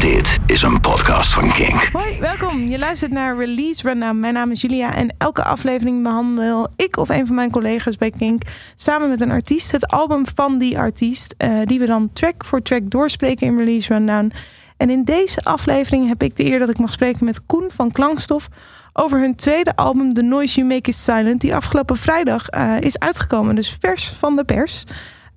[0.00, 1.88] Dit is een podcast van Kink.
[1.92, 2.68] Hoi, welkom.
[2.68, 4.20] Je luistert naar Release Rundown.
[4.20, 8.10] Mijn naam is Julia en elke aflevering behandel ik of een van mijn collega's bij
[8.10, 8.42] Kink
[8.74, 12.62] samen met een artiest het album van die artiest, eh, die we dan track voor
[12.62, 14.32] track doorspreken in Release Rundown.
[14.76, 17.90] En in deze aflevering heb ik de eer dat ik mag spreken met Koen van
[17.90, 18.48] Klankstof
[18.92, 22.98] over hun tweede album The Noise You Make Is Silent, die afgelopen vrijdag eh, is
[22.98, 23.54] uitgekomen.
[23.54, 24.84] Dus vers van de pers.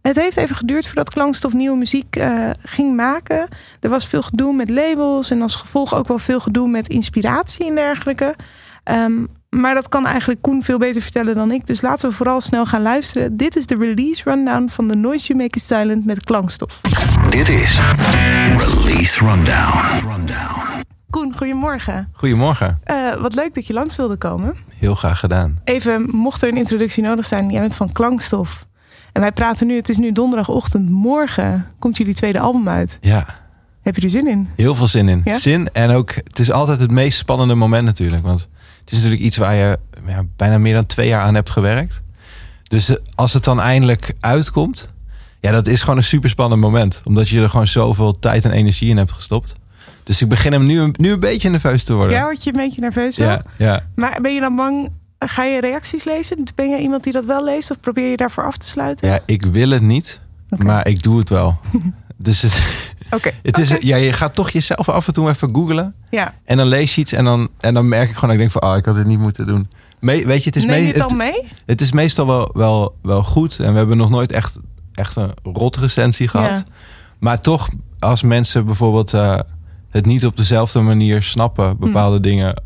[0.01, 3.47] Het heeft even geduurd voordat Klankstof nieuwe muziek uh, ging maken.
[3.79, 7.67] Er was veel gedoe met labels en als gevolg ook wel veel gedoe met inspiratie
[7.67, 8.35] en dergelijke.
[8.83, 11.67] Um, maar dat kan eigenlijk Koen veel beter vertellen dan ik.
[11.67, 13.37] Dus laten we vooral snel gaan luisteren.
[13.37, 16.81] Dit is de release rundown van The Noise You Make Is Silent met Klankstof.
[17.29, 17.79] Dit is
[18.57, 20.09] Release Rundown.
[20.09, 20.83] rundown.
[21.09, 22.09] Koen, goedemorgen.
[22.13, 22.81] Goedemorgen.
[22.85, 24.55] Uh, wat leuk dat je langs wilde komen.
[24.69, 25.59] Heel graag gedaan.
[25.63, 28.65] Even, mocht er een introductie nodig zijn, jij bent van Klankstof.
[29.11, 30.89] En wij praten nu, het is nu donderdagochtend.
[30.89, 32.97] Morgen komt jullie tweede album uit.
[33.01, 33.25] Ja.
[33.81, 34.49] Heb je er zin in?
[34.55, 35.21] Heel veel zin in.
[35.25, 35.39] Ja?
[35.39, 38.23] Zin en ook, het is altijd het meest spannende moment natuurlijk.
[38.23, 38.47] Want
[38.79, 42.01] het is natuurlijk iets waar je ja, bijna meer dan twee jaar aan hebt gewerkt.
[42.63, 44.89] Dus eh, als het dan eindelijk uitkomt,
[45.39, 47.01] ja, dat is gewoon een super spannend moment.
[47.05, 49.55] Omdat je er gewoon zoveel tijd en energie in hebt gestopt.
[50.03, 52.15] Dus ik begin hem nu, nu een beetje nerveus te worden.
[52.15, 53.15] Ja, word je een beetje nerveus?
[53.15, 53.85] Ja, ja.
[53.95, 54.91] Maar ben je dan bang
[55.25, 56.43] Ga je reacties lezen?
[56.55, 59.07] Ben je iemand die dat wel leest of probeer je daarvoor af te sluiten?
[59.07, 60.19] Ja, ik wil het niet,
[60.49, 61.59] maar ik doe het wel.
[62.17, 62.61] dus het,
[63.11, 63.33] okay.
[63.43, 65.93] het is, ja, je gaat toch jezelf af en toe even googlen.
[66.09, 66.33] Ja.
[66.45, 68.61] En dan lees je iets en dan, en dan merk ik gewoon, ik denk van,
[68.61, 69.67] ah, oh, ik had dit niet moeten doen.
[69.99, 71.43] weet je, het is Neem je het al mee?
[71.65, 74.57] Het, is meestal wel, wel, wel goed en we hebben nog nooit echt,
[74.93, 76.57] echt een rot recensie gehad.
[76.57, 76.63] Ja.
[77.19, 79.39] Maar toch, als mensen bijvoorbeeld uh,
[79.89, 82.21] het niet op dezelfde manier snappen, bepaalde mm.
[82.21, 82.63] dingen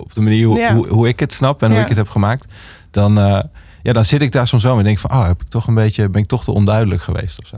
[0.00, 2.44] op de manier hoe, hoe, hoe, ik het snap en hoe ik het heb gemaakt,
[2.90, 3.40] dan, uh,
[3.82, 5.74] ja, dan zit ik daar soms zo en denk van, oh, heb ik toch een
[5.74, 7.56] beetje, ben ik toch te onduidelijk geweest of zo.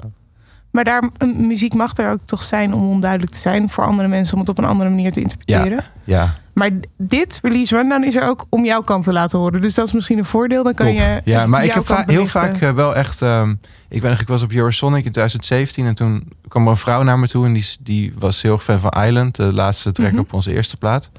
[0.71, 4.35] Maar daar, muziek mag er ook toch zijn om onduidelijk te zijn voor andere mensen,
[4.35, 5.85] om het op een andere manier te interpreteren.
[6.05, 6.37] Ja, ja.
[6.53, 9.61] Maar dit release rundown is er ook om jouw kant te laten horen.
[9.61, 10.63] Dus dat is misschien een voordeel.
[10.63, 10.97] Dan kan Top.
[10.97, 11.21] je.
[11.25, 13.21] Ja, maar ik heb va heel vaak uh, wel echt.
[13.21, 17.03] Um, ik, ben, ik was op Eurosonic in 2017 en toen kwam er een vrouw
[17.03, 20.09] naar me toe en die, die was heel erg fan van Island, de laatste track
[20.09, 20.25] mm -hmm.
[20.25, 21.11] op onze eerste plaat.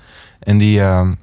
[0.44, 1.18] En die, um,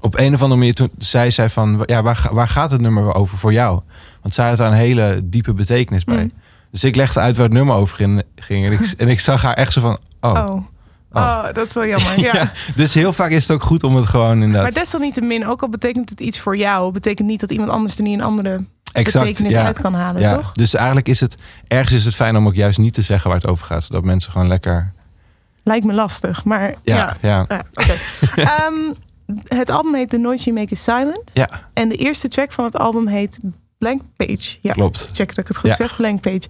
[0.00, 3.14] op een of andere manier toen zei zij van, ja, waar, waar gaat het nummer
[3.14, 3.80] over voor jou?
[4.22, 6.22] Want zij had daar een hele diepe betekenis bij.
[6.22, 6.30] Mm.
[6.70, 7.96] Dus ik legde uit waar het nummer over
[8.36, 8.66] ging.
[8.66, 10.30] En ik, en ik zag haar echt zo van, oh.
[10.30, 10.50] oh.
[10.50, 10.62] oh.
[11.12, 12.20] Oh, dat is wel jammer.
[12.20, 12.34] Ja.
[12.34, 12.52] ja.
[12.74, 14.62] dus heel vaak is het ook goed om het gewoon inderdaad...
[14.62, 16.92] Maar desalniettemin, ook al betekent het iets voor jou...
[16.92, 19.64] betekent niet dat iemand anders er niet een andere exact, betekenis ja.
[19.64, 20.36] uit kan halen, ja.
[20.36, 20.52] toch?
[20.52, 21.34] Dus eigenlijk is het...
[21.68, 23.84] Ergens is het fijn om ook juist niet te zeggen waar het over gaat.
[23.84, 24.92] Zodat mensen gewoon lekker...
[25.70, 27.16] Lijkt me lastig, maar ja.
[27.20, 27.46] ja.
[27.48, 28.66] ja.
[28.66, 28.94] Um,
[29.60, 31.30] het album heet The Noise You Make Is Silent.
[31.32, 31.48] Ja.
[31.72, 33.38] En de eerste track van het album heet
[33.78, 34.58] Blank Page.
[34.60, 35.08] Ja, Klopt.
[35.12, 35.96] Check dat ik het goed zeg.
[35.96, 36.42] Blank Page.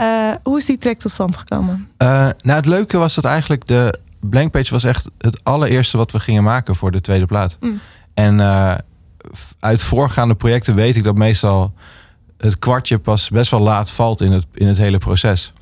[0.00, 1.88] Uh, hoe is die track tot stand gekomen?
[1.98, 6.12] Uh, nou, het leuke was dat eigenlijk de Blank Page was echt het allereerste wat
[6.12, 7.56] we gingen maken voor de tweede plaat.
[7.60, 7.80] Mm.
[8.14, 8.74] En uh,
[9.58, 11.72] uit voorgaande projecten weet ik dat meestal
[12.38, 15.52] het kwartje pas best wel laat valt in het, in het hele proces.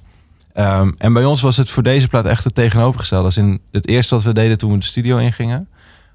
[0.55, 3.25] Um, en bij ons was het voor deze plaat echt het tegenovergestelde.
[3.25, 5.69] Als in het eerste wat we deden toen we de studio ingingen,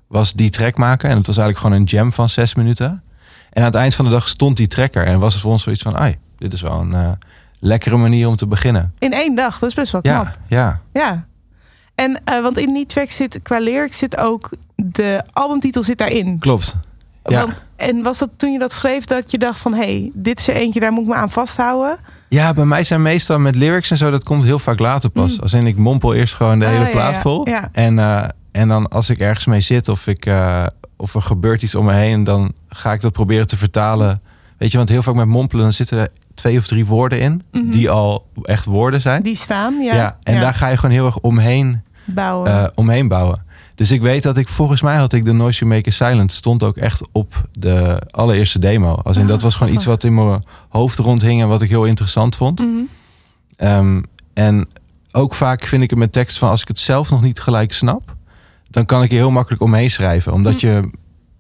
[0.08, 1.10] was die track maken.
[1.10, 3.04] En het was eigenlijk gewoon een jam van zes minuten.
[3.50, 5.06] En aan het eind van de dag stond die tracker.
[5.06, 7.12] En was het voor ons zoiets van, ai, dit is wel een uh,
[7.60, 8.94] lekkere manier om te beginnen.
[9.00, 10.26] In één dag, dat is best wel knap.
[10.26, 10.82] Ja, ja.
[10.94, 11.28] ja.
[11.96, 16.40] En uh, want in die track zit, qua lyrics zit ook, de albumtitel zit daarin.
[16.40, 16.76] Klopt.
[17.24, 17.42] Ja.
[17.42, 20.40] Want, en was dat toen je dat schreef dat je dacht van, hé, hey, dit
[20.40, 21.98] is er eentje, daar moet ik me aan vasthouden?
[22.30, 25.34] Ja, bij mij zijn meestal met lyrics en zo, dat komt heel vaak later pas.
[25.36, 25.40] Mm.
[25.40, 27.48] Als in ik mompel eerst gewoon de Ah, hele plaat ja, vol.
[27.48, 27.70] ja.
[27.72, 30.66] En, uh, en dan als ik ergens mee zit of, ik, uh,
[30.98, 34.22] of er gebeurt iets om me heen, dan ga ik dat proberen te vertalen.
[34.58, 37.32] Weet je, want heel vaak met mompelen, dan zitten er twee of drie woorden in,
[37.32, 37.72] Mm -hmm.
[37.72, 39.22] die al echt woorden zijn.
[39.22, 40.18] Die staan, ja.
[40.24, 40.40] en ja.
[40.40, 42.52] daar ga je gewoon heel erg omheen bouwen.
[42.52, 43.44] Uh, omheen bouwen.
[43.80, 46.64] Dus ik weet dat ik volgens mij had ik de Noise You Make Silent stond
[46.64, 48.94] ook echt op de allereerste demo.
[49.04, 51.70] Als in, Ah, dat was gewoon iets wat in mijn hoofd rondhing en wat ik
[51.70, 52.60] heel interessant vond.
[52.60, 52.88] Mm
[53.58, 53.68] -hmm.
[53.68, 54.04] um,
[54.34, 54.68] en
[55.12, 57.74] ook vaak vind ik het met tekst van als ik het zelf nog niet gelijk
[57.74, 58.16] snap,
[58.70, 60.34] dan kan ik er heel makkelijk omheen schrijven.
[60.34, 60.90] Omdat je.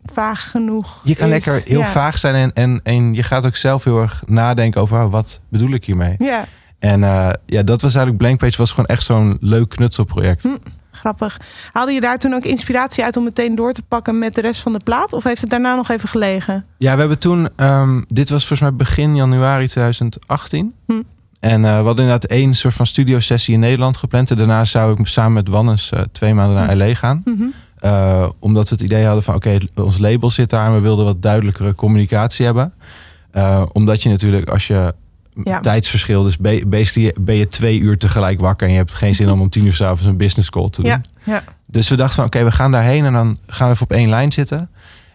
[0.03, 1.01] Vaag genoeg.
[1.03, 1.87] Je kan is, lekker heel ja.
[1.87, 5.39] vaag zijn en, en, en je gaat ook zelf heel erg nadenken over oh, wat
[5.49, 6.15] bedoel ik hiermee.
[6.17, 6.45] Ja.
[6.79, 10.43] En uh, ja, dat was eigenlijk Blank Page was gewoon echt zo'n leuk knutselproject.
[10.43, 10.55] Hm,
[10.99, 11.39] grappig.
[11.71, 14.61] Haalde je daar toen ook inspiratie uit om meteen door te pakken met de rest
[14.61, 15.13] van de plaat?
[15.13, 16.65] Of heeft het daarna nog even gelegen?
[16.77, 20.73] Ja, we hebben toen, um, dit was volgens mij begin januari 2018.
[20.85, 20.93] Hm.
[21.39, 24.31] En uh, we hadden inderdaad één soort van studio sessie in Nederland gepland.
[24.31, 27.21] En daarna zou ik samen met Wannes uh, twee maanden naar LA gaan.
[27.25, 27.53] Mm -hmm.
[27.81, 30.81] uh, omdat we het idee hadden van oké, okay, ons label zit daar en we
[30.81, 32.73] wilden wat duidelijkere communicatie hebben.
[33.71, 34.93] omdat je natuurlijk als je
[35.43, 35.59] Ja.
[35.59, 36.23] tijdsverschil.
[36.23, 36.85] Dus ben, ben,
[37.19, 39.73] ben je twee uur tegelijk wakker en je hebt geen zin om om tien uur
[39.73, 40.91] s'avonds een business call te doen.
[40.91, 41.43] Ja, ja.
[41.67, 44.09] Dus we dachten van oké, we gaan daarheen en dan gaan we even op één
[44.09, 44.69] lijn zitten.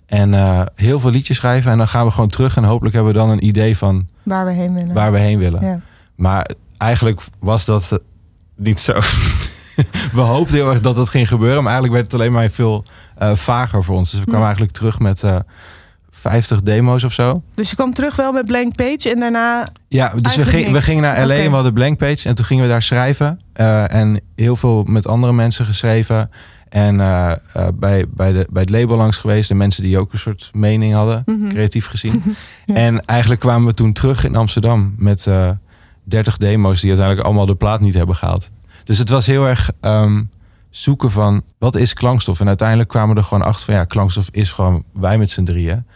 [0.07, 1.71] En eh, heel veel liedjes schrijven.
[1.71, 2.57] En dan gaan we gewoon terug.
[2.57, 4.95] En hopelijk hebben we dan een idee van Waar we heen willen.
[4.95, 5.67] waar we heen willen.
[5.67, 5.81] Ja.
[6.15, 7.99] Maar eigenlijk was dat eh,
[8.57, 8.93] niet zo.
[10.13, 11.63] we hoopten heel erg dat dat ging gebeuren.
[11.63, 12.85] Maar eigenlijk werd het alleen maar veel
[13.17, 14.11] eh, vager voor ons.
[14.11, 15.23] Dus we kwamen eigenlijk terug met
[16.31, 17.43] 50 demo's of zo.
[17.55, 19.69] Dus je kwam terug wel met blank page en daarna...
[19.88, 22.29] Ja, dus we, ging, we gingen naar LA en we hadden blank page.
[22.29, 23.41] En toen gingen we daar schrijven.
[23.53, 26.31] Eh, en heel veel met andere mensen geschreven.
[26.69, 29.49] En eh, eh, bij, bij, de, bij het label langs geweest.
[29.49, 31.49] De mensen die ook een soort mening hadden, Mhm.
[31.49, 32.23] creatief gezien.
[32.67, 32.75] Ja.
[32.75, 35.50] En eigenlijk kwamen we toen terug in Amsterdam met eh
[36.05, 38.50] 30 demo's die uiteindelijk allemaal de plaat niet hebben gehaald.
[38.85, 40.23] Dus het was heel erg ehm,
[40.70, 42.41] zoeken van wat is klankstof.
[42.41, 45.44] En uiteindelijk kwamen we er gewoon achter van ja, klankstof is gewoon wij met z'n
[45.44, 45.87] drieën.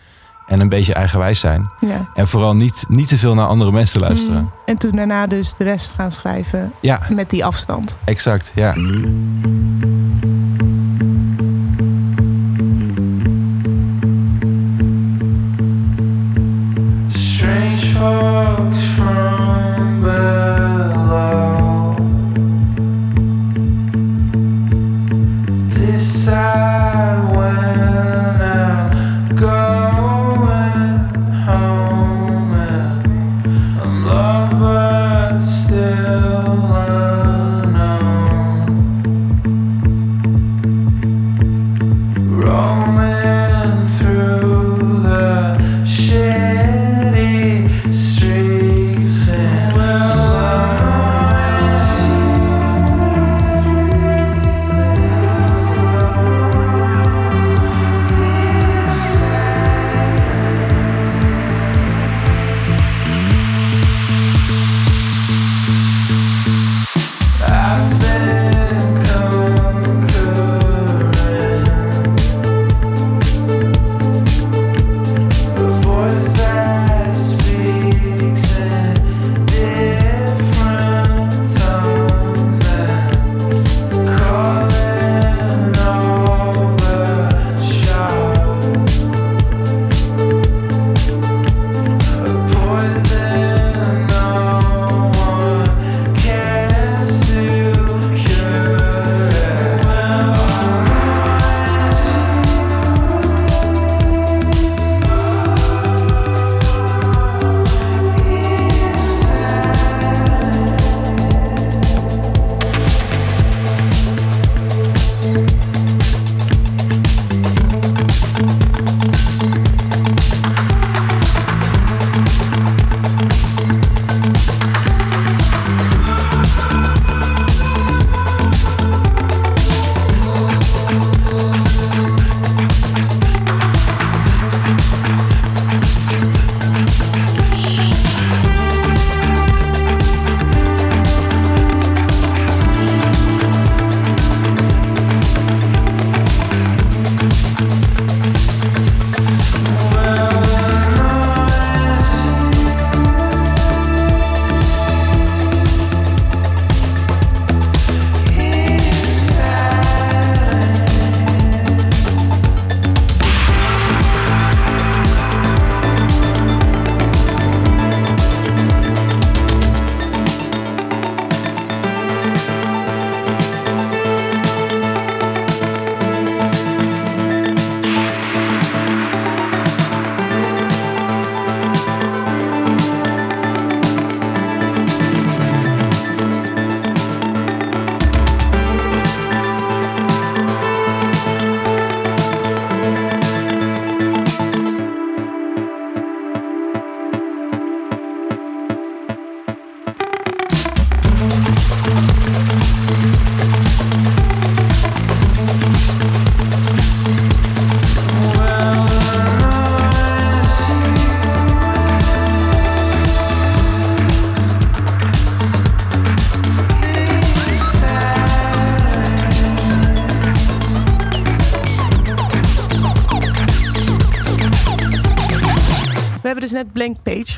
[0.49, 1.71] En een beetje eigenwijs zijn.
[1.81, 2.07] Ja.
[2.15, 4.41] En vooral niet, niet te veel naar andere mensen luisteren.
[4.41, 4.51] Mm.
[4.65, 7.97] En toen daarna dus de rest gaan schrijven Ja, met die afstand.
[8.05, 8.53] exact.
[8.55, 8.75] Ja.
[17.09, 18.38] Strange folks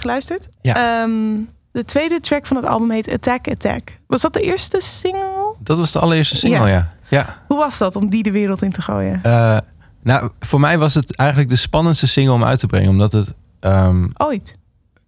[0.01, 0.49] geluisterd.
[0.61, 1.03] Ja.
[1.03, 1.13] Ehm,
[1.73, 3.99] de tweede track van het album heet Attack Attack.
[4.07, 5.55] Was dat de eerste single?
[5.63, 6.89] Dat was de allereerste single, ja.
[7.09, 7.43] ja.
[7.47, 9.23] Hoe was dat om die de wereld in te gooien?
[9.23, 9.59] Eh,
[10.03, 12.89] nou, voor mij was het eigenlijk de spannendste single om uit te brengen.
[12.91, 14.57] Omdat het, ehm, Ooit.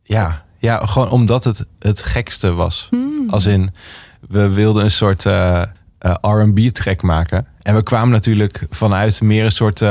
[0.02, 2.87] ja, Ja, gewoon omdat het het gekste was.
[2.90, 3.30] Hmm.
[3.30, 3.75] Als in,
[4.28, 5.62] we wilden een soort eh,
[5.99, 7.46] eh, R&B-track maken.
[7.62, 9.82] En we kwamen natuurlijk vanuit meer een soort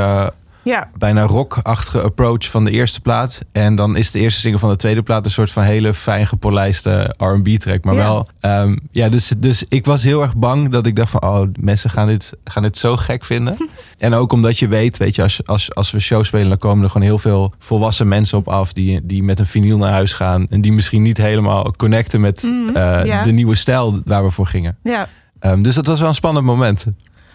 [0.64, 3.38] Ja, bijna rock-achtige approach van de eerste plaat.
[3.52, 6.26] En dan is de eerste single van de tweede plaat een soort van hele fijn
[6.26, 7.84] gepolijste R&B-track.
[7.84, 8.02] Maar Ja.
[8.02, 11.48] wel, ehm, ja, dus, dus ik was heel erg bang dat ik dacht van, oh,
[11.60, 13.56] mensen gaan dit, gaan dit zo gek vinden.
[13.98, 16.84] en ook omdat je weet, weet je, als, als, als we show spelen, dan komen
[16.84, 20.12] er gewoon heel veel volwassen mensen op af die, die met een vinyl naar huis
[20.12, 20.46] gaan.
[20.50, 24.46] En die misschien niet helemaal connecten met Mhm, eh, de nieuwe stijl waar we voor
[24.46, 24.76] gingen.
[24.82, 25.08] ja.
[25.38, 26.86] Ehm, dus dat was wel een spannend moment.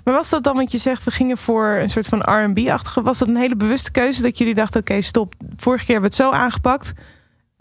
[0.07, 3.17] Maar was dat dan, want je zegt we gingen voor een soort van R&B-achtige, was
[3.17, 6.25] dat een hele bewuste keuze dat jullie dachten, oké, stop, vorige keer hebben we het
[6.25, 6.93] zo aangepakt,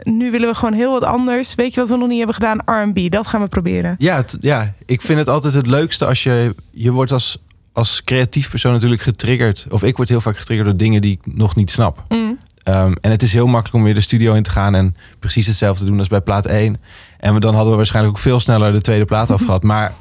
[0.02, 1.54] nu willen we gewoon heel wat anders.
[1.54, 2.58] Weet je wat we nog niet hebben gedaan?
[2.64, 3.94] R&B, dat gaan we proberen.
[3.98, 6.54] Ja, ja, ik vind het altijd het leukste als je...
[6.70, 9.66] Je wordt als, als creatief persoon natuurlijk getriggerd.
[9.68, 12.04] Of ik word heel vaak getriggerd door dingen die ik nog niet snap.
[12.08, 12.38] Mm.
[12.62, 14.74] Ehm, en het is heel makkelijk om weer de studio in te gaan...
[14.74, 16.80] en precies hetzelfde te doen als bij plaat 1.
[17.18, 19.62] En we, dan hadden we waarschijnlijk ook veel sneller de tweede plaat afgehad.
[19.62, 19.92] Maar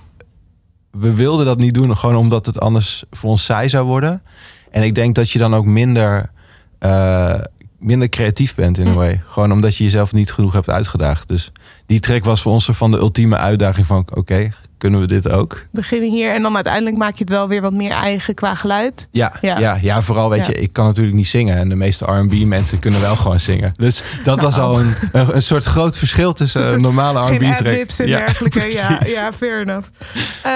[1.00, 4.22] we wilden dat niet doen, gewoon omdat het anders voor ons saai zou worden.
[4.72, 6.32] En ik denk dat je dan ook minder,
[6.80, 7.40] eh,
[7.80, 8.98] minder creatief bent in een Mm.
[8.98, 9.22] way.
[9.28, 11.28] Gewoon omdat je jezelf niet genoeg hebt uitgedaagd.
[11.28, 11.52] Dus
[11.86, 14.08] die track was voor ons van de ultieme uitdaging van...
[14.14, 15.66] oké, kunnen we dit ook?
[15.72, 19.08] Beginnen hier en dan uiteindelijk maak je het wel weer wat meer eigen qua geluid.
[19.12, 19.60] Ja, Ja.
[19.60, 19.78] ja.
[19.82, 20.48] ja, vooral weet Ja.
[20.48, 21.58] je, ik kan natuurlijk niet zingen.
[21.58, 23.72] En de meeste R&B mensen kunnen wel gewoon zingen.
[23.76, 24.70] Dus dat was Nou.
[24.74, 27.58] al een, een, een soort groot verschil tussen een normale R&B track.
[27.98, 28.60] en dergelijke.
[28.72, 29.16] Ja, precies.
[29.16, 29.88] ja, fair enough.
[30.44, 30.54] Eh,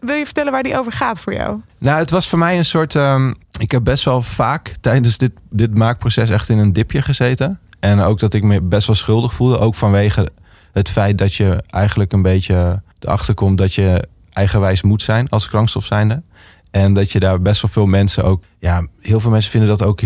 [0.00, 1.60] wil je vertellen waar die over gaat voor jou?
[1.78, 2.94] Nou, het was voor mij een soort.
[2.94, 7.58] ehm, ik heb best wel vaak tijdens dit, dit maakproces echt in een dipje gezeten.
[7.80, 9.58] En ook dat ik me best wel schuldig voelde.
[9.58, 10.28] Ook vanwege
[10.72, 15.48] het feit dat je eigenlijk een beetje erachter komt dat je eigenwijs moet zijn als
[15.48, 16.22] klankstof zijnde.
[16.70, 18.44] En dat je daar best wel veel mensen ook.
[18.58, 20.00] Ja, heel veel mensen vinden dat ook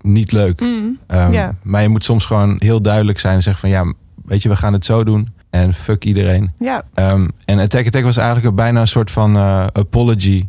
[0.00, 0.60] niet leuk.
[0.60, 0.98] Mm.
[1.06, 1.52] Ehm.
[1.62, 4.56] Maar je moet soms gewoon heel duidelijk zijn en zeggen van ja, weet je, we
[4.56, 5.34] gaan het zo doen.
[5.50, 6.50] En fuck iedereen.
[6.58, 10.48] Ja, Ehm, en Attack Attack was eigenlijk een, bijna een soort van eh, apology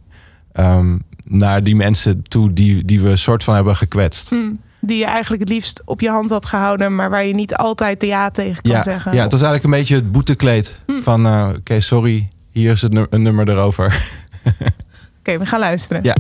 [0.51, 4.32] ehm, naar die mensen toe die, die we soort van hebben gekwetst.
[4.32, 4.60] mm.
[4.88, 8.00] Die je eigenlijk het liefst op je hand had gehouden, maar waar je niet altijd
[8.00, 9.13] de ja tegen kan Ja, zeggen.
[9.13, 11.01] ja, het was eigenlijk een beetje het boetekleed Hm.
[11.01, 14.01] van eh, oké, sorry, hier is het een nummer erover.
[15.20, 16.03] Oké, we gaan luisteren.
[16.03, 16.15] Ja.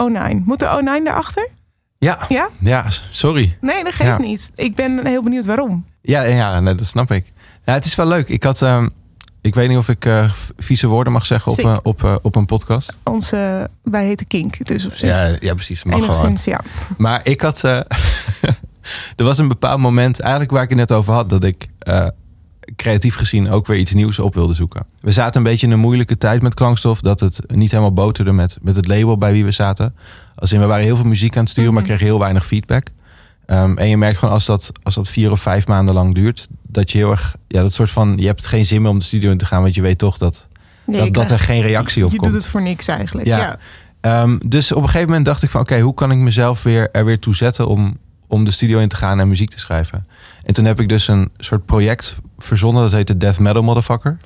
[0.00, 0.44] O9.
[0.44, 1.48] Moet er O9 erachter?
[1.98, 2.18] Ja.
[2.28, 2.48] ja.
[2.58, 2.84] Ja?
[3.10, 3.56] sorry.
[3.60, 4.50] Nee, dat geeft niet.
[4.54, 5.84] Ik ben heel benieuwd waarom.
[6.00, 7.32] Ja, ja nee, dat snap ik.
[7.64, 8.28] Ja, het is wel leuk.
[8.28, 8.62] Ik had...
[8.62, 8.88] Ehm,
[9.40, 12.36] ik weet niet of ik eh, vieze woorden mag zeggen op, eh, op, eh, op
[12.36, 12.92] een podcast.
[13.02, 15.08] Onze, wij heten Kink, dus op zich.
[15.08, 15.84] Ja, ja precies.
[15.84, 16.60] Mag ja.
[16.96, 17.62] Maar ik had...
[19.16, 21.68] er was een bepaald moment, eigenlijk waar ik het net over had, dat ik
[22.84, 24.86] creatief gezien ook weer iets nieuws op wilde zoeken.
[25.00, 28.32] We zaten een beetje in een moeilijke tijd met klankstof, dat het niet helemaal boterde
[28.32, 29.94] met, met het label bij wie we zaten.
[30.34, 31.90] Als in, we waren heel veel muziek aan het sturen, maar Mhm.
[31.90, 32.86] kregen heel weinig feedback.
[33.46, 36.48] Ehm, en je merkt gewoon als dat, als dat vier of vijf maanden lang duurt,
[36.62, 39.04] dat je heel erg, ja, dat soort van, je hebt geen zin meer om de
[39.04, 40.46] studio in te gaan, want je weet toch dat,
[40.86, 42.32] Nee, dat, je dat er geen reactie op Je komt.
[42.32, 43.26] doet het voor niks eigenlijk.
[43.26, 43.38] Ja.
[43.38, 43.58] Ja.
[44.00, 46.88] Ehm, dus op een gegeven moment dacht ik van oké, hoe kan ik mezelf weer
[46.92, 50.06] er weer toe zetten om, om de studio in te gaan en muziek te schrijven.
[50.42, 52.14] En toen heb ik dus een soort project
[52.44, 54.16] verzonnen, dat heette Death Metal Motherfucker.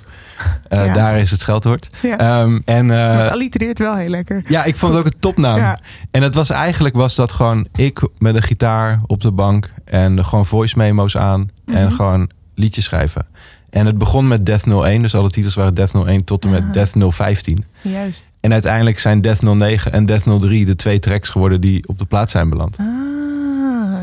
[0.68, 0.92] Eh, Ja.
[0.92, 1.88] Daar is het scheldwoord.
[2.02, 2.18] Ja.
[2.18, 4.42] Ehm, en Maar het allitereert wel heel lekker.
[4.48, 5.58] ja, ik vond het ook een topnaam.
[5.58, 5.78] Ja.
[6.10, 10.24] En het was eigenlijk was dat gewoon ik met een gitaar op de bank en
[10.24, 11.94] gewoon voice memo's aan en Mhm.
[11.94, 13.26] gewoon liedjes schrijven.
[13.70, 16.64] En het begon met Death 01, dus alle titels waren Death 01 tot en met
[16.64, 16.72] Ah.
[16.72, 17.64] Death 015.
[17.80, 18.30] Juist.
[18.40, 22.04] En uiteindelijk zijn Death 09 en Death 03 de twee tracks geworden die op de
[22.04, 22.76] plaat zijn beland.
[22.78, 22.86] Ah,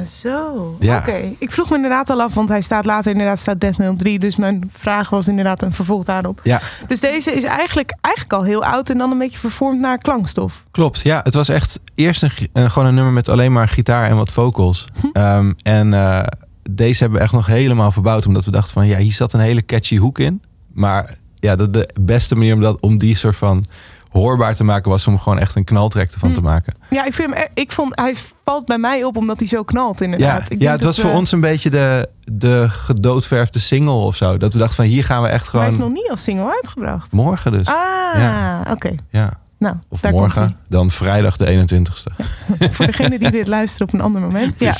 [0.07, 0.75] zo.
[0.79, 0.97] Ja.
[0.97, 1.35] Oké.
[1.39, 4.19] Ik vroeg me inderdaad al af, want hij staat later inderdaad staat Death 03.
[4.19, 6.39] Dus mijn vraag was inderdaad een vervolg daarop.
[6.43, 9.97] Ja, Dus deze is eigenlijk, eigenlijk al heel oud en dan een beetje vervormd naar
[9.97, 10.65] klankstof.
[10.71, 10.99] klopt.
[10.99, 14.31] Ja, het was echt eerst een- gewoon een nummer met alleen maar gitaar en wat
[14.31, 14.85] vocals.
[14.99, 15.07] Hm.
[15.13, 16.23] Ehm, en eh,
[16.69, 18.25] deze hebben we echt nog helemaal verbouwd.
[18.25, 20.41] Omdat we dachten van ja, hier zat een hele catchy hoek in.
[20.73, 23.65] Maar ja, de, de beste manier om, dat, om die soort van
[24.19, 26.35] hoorbaar te maken was om gewoon echt een knaltrack ervan Hm.
[26.35, 26.73] te maken.
[26.89, 29.63] Ja, ik vind hem, e- ik vond, hij valt bij mij op omdat hij zo
[29.63, 30.41] knalt inderdaad.
[30.49, 34.37] Ja, Ik ja, het was voor ons een beetje de, de gedoodverfde single of zo.
[34.37, 36.23] Dat we dachten van hier gaan we echt Maar hij is gewoon nog niet als
[36.23, 37.11] single uitgebracht.
[37.11, 37.67] morgen dus.
[37.67, 37.75] Ah,
[38.19, 38.65] Ja.
[38.71, 38.95] oké.
[39.09, 39.33] Ja.
[39.59, 42.11] Nou, Of daar komt morgen, dan vrijdag de 21ste.
[42.57, 42.69] hij.
[42.73, 44.55] Voor degene die dit luistert op een ander moment.
[44.59, 44.73] Ja.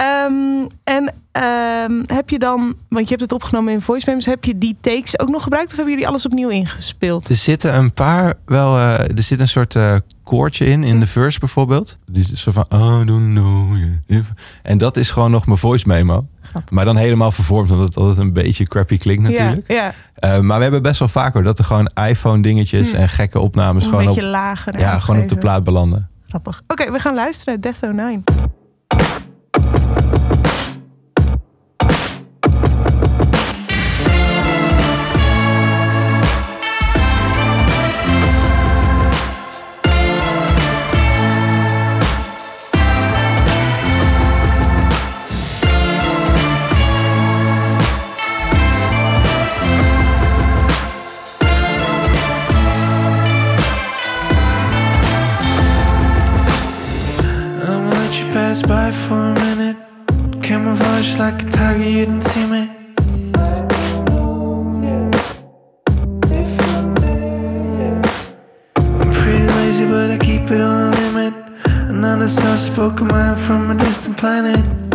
[0.00, 4.44] Ehm, en ehm, heb je dan, want je hebt het opgenomen in voice memos, heb
[4.44, 7.28] je die takes ook nog gebruikt of hebben jullie alles opnieuw ingespeeld?
[7.28, 8.76] Er zitten een paar wel.
[8.76, 11.98] eh, er zit een soort eh, koortje in, in de verse bijvoorbeeld.
[12.06, 12.66] Die is zo van.
[12.74, 13.76] I don't know.
[14.62, 16.26] En dat is gewoon nog mijn voice memo.
[16.42, 16.70] Grappig.
[16.70, 19.64] Maar dan helemaal vervormd, omdat het altijd een beetje crappy klinkt natuurlijk.
[19.70, 19.94] Ja, ja.
[20.14, 22.96] Eh, maar we hebben best wel vaak hoor, dat er gewoon iPhone dingetjes Hm.
[22.96, 24.78] en gekke opnames een gewoon beetje op, lager.
[24.78, 26.08] ja, gewoon op de plaat belanden.
[26.28, 26.62] Grappig.
[26.66, 27.60] Oké, we gaan luisteren.
[27.60, 28.24] Death 09.
[58.62, 59.76] Let by for a minute.
[60.42, 62.68] Camouflage like a tiger, you didn't see me.
[68.76, 71.34] I'm pretty lazy, but I keep it on a limit.
[71.88, 74.89] Another soft spoken mind from a distant planet.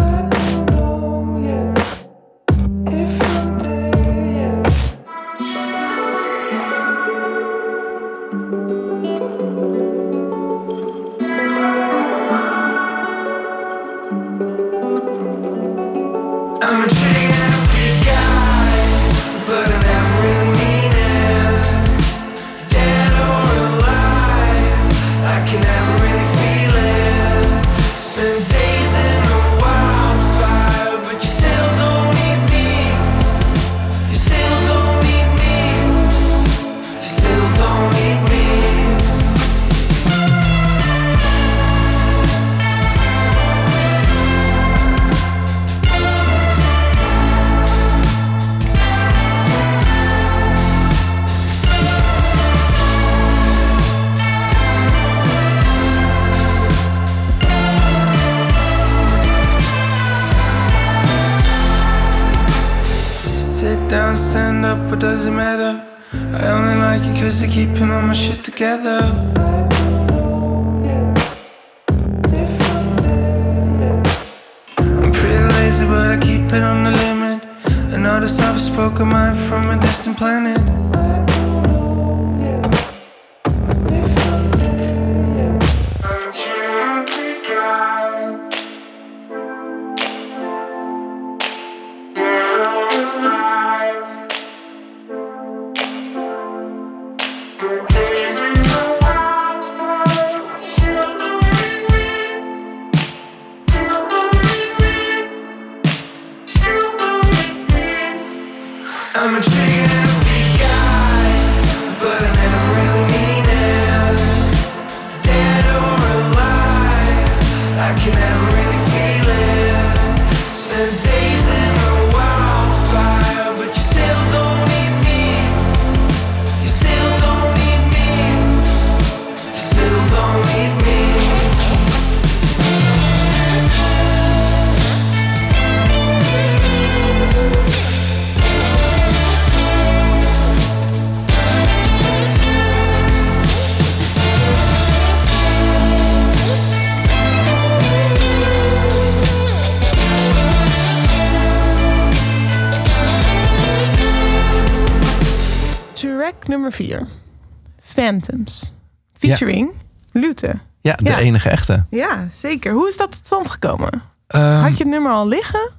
[161.25, 161.85] Enige echte.
[161.89, 162.73] Ja, zeker.
[162.73, 164.01] Hoe is dat tot stand gekomen?
[164.27, 165.71] Ehm, Had je het nummer al liggen?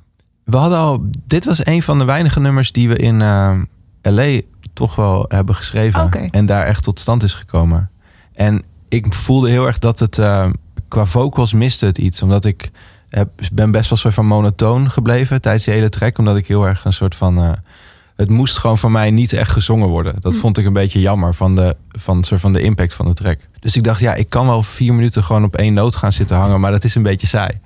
[0.45, 3.59] We hadden al, dit was een van de weinige nummers die we in eh,
[4.03, 4.41] LA
[4.73, 6.31] toch wel hebben geschreven.
[6.31, 7.91] En daar echt tot stand is gekomen.
[8.33, 10.51] En ik voelde heel erg dat het eh,
[10.89, 12.23] qua vocals miste het iets.
[12.23, 12.71] Omdat ik
[13.09, 16.19] heb, ben best wel soort van monotoon gebleven tijdens die hele track.
[16.19, 17.57] Omdat ik heel erg een soort van.
[18.17, 20.15] Het moest gewoon voor mij niet echt gezongen worden.
[20.21, 20.39] Dat Hm.
[20.39, 23.39] vond ik een beetje jammer van de, van, soort van de impact van de track.
[23.61, 26.37] Dus ik dacht, ja, ik kan wel vier minuten gewoon op één noot gaan zitten
[26.37, 26.61] hangen.
[26.61, 27.61] Maar dat is een beetje saai.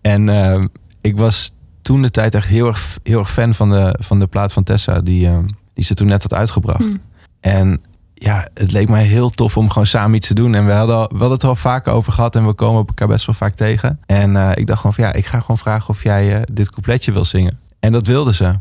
[0.00, 0.64] En eh,
[1.00, 4.26] ik was toen de tijd echt heel erg, heel erg fan van de, van de
[4.26, 5.00] plaat van Tessa.
[5.00, 5.38] Die, eh,
[5.74, 6.84] die ze toen net had uitgebracht.
[6.84, 6.96] Hm.
[7.40, 7.80] En
[8.14, 10.54] ja, het leek mij heel tof om gewoon samen iets te doen.
[10.54, 12.36] En we hadden, al, we hadden het er al vaker over gehad.
[12.36, 14.00] En we komen elkaar best wel vaak tegen.
[14.06, 16.70] En eh, ik dacht gewoon van ja, ik ga gewoon vragen of jij eh, dit
[16.70, 17.58] coupletje wil zingen.
[17.80, 18.52] En dat wilde ze.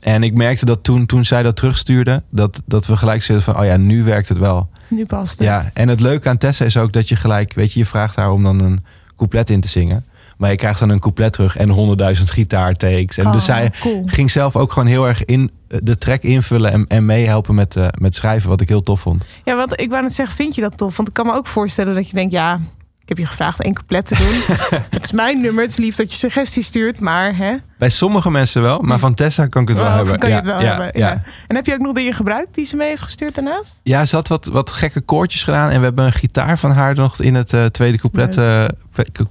[0.00, 3.58] En ik merkte dat toen, toen zij dat terugstuurde, dat, dat we gelijk zitten van,
[3.60, 4.68] oh ja, nu werkt het wel.
[4.88, 5.46] Nu past het.
[5.48, 8.16] Ja, en het leuke aan Tessa is ook dat je gelijk, weet je, je vraagt
[8.16, 8.84] haar om dan een
[9.16, 10.04] couplet in te zingen.
[10.36, 13.18] Maar je krijgt dan een couplet terug en honderdduizend gitaartakes.
[13.18, 14.02] En Oh, dus zij cool.
[14.06, 17.76] ging zelf ook gewoon heel erg in eh, de track invullen en, en meehelpen met,
[17.76, 19.24] eh, met schrijven, wat ik heel tof vond.
[19.44, 20.96] Ja, want ik wou net zeggen, vind je dat tof?
[20.96, 22.60] Want ik kan me ook voorstellen dat je denkt, ja,
[23.06, 24.56] ik heb je gevraagd één couplet te doen.
[24.90, 27.56] het is mijn nummer, het is lief dat je suggesties stuurt, maar hè?
[27.78, 30.18] Bij sommige mensen wel, maar van Tessa kan ik het wel Oh, hebben.
[30.18, 31.00] kan je het wel ja, hebben?
[31.00, 31.22] Ja.
[31.46, 33.80] En heb je ook nog dingen gebruikt die ze mee is gestuurd daarnaast?
[33.82, 35.70] Ja, ze had wat, wat gekke koortjes gedaan.
[35.70, 38.70] En we hebben een gitaar van haar nog in het eh, tweede couplet, eh, eh,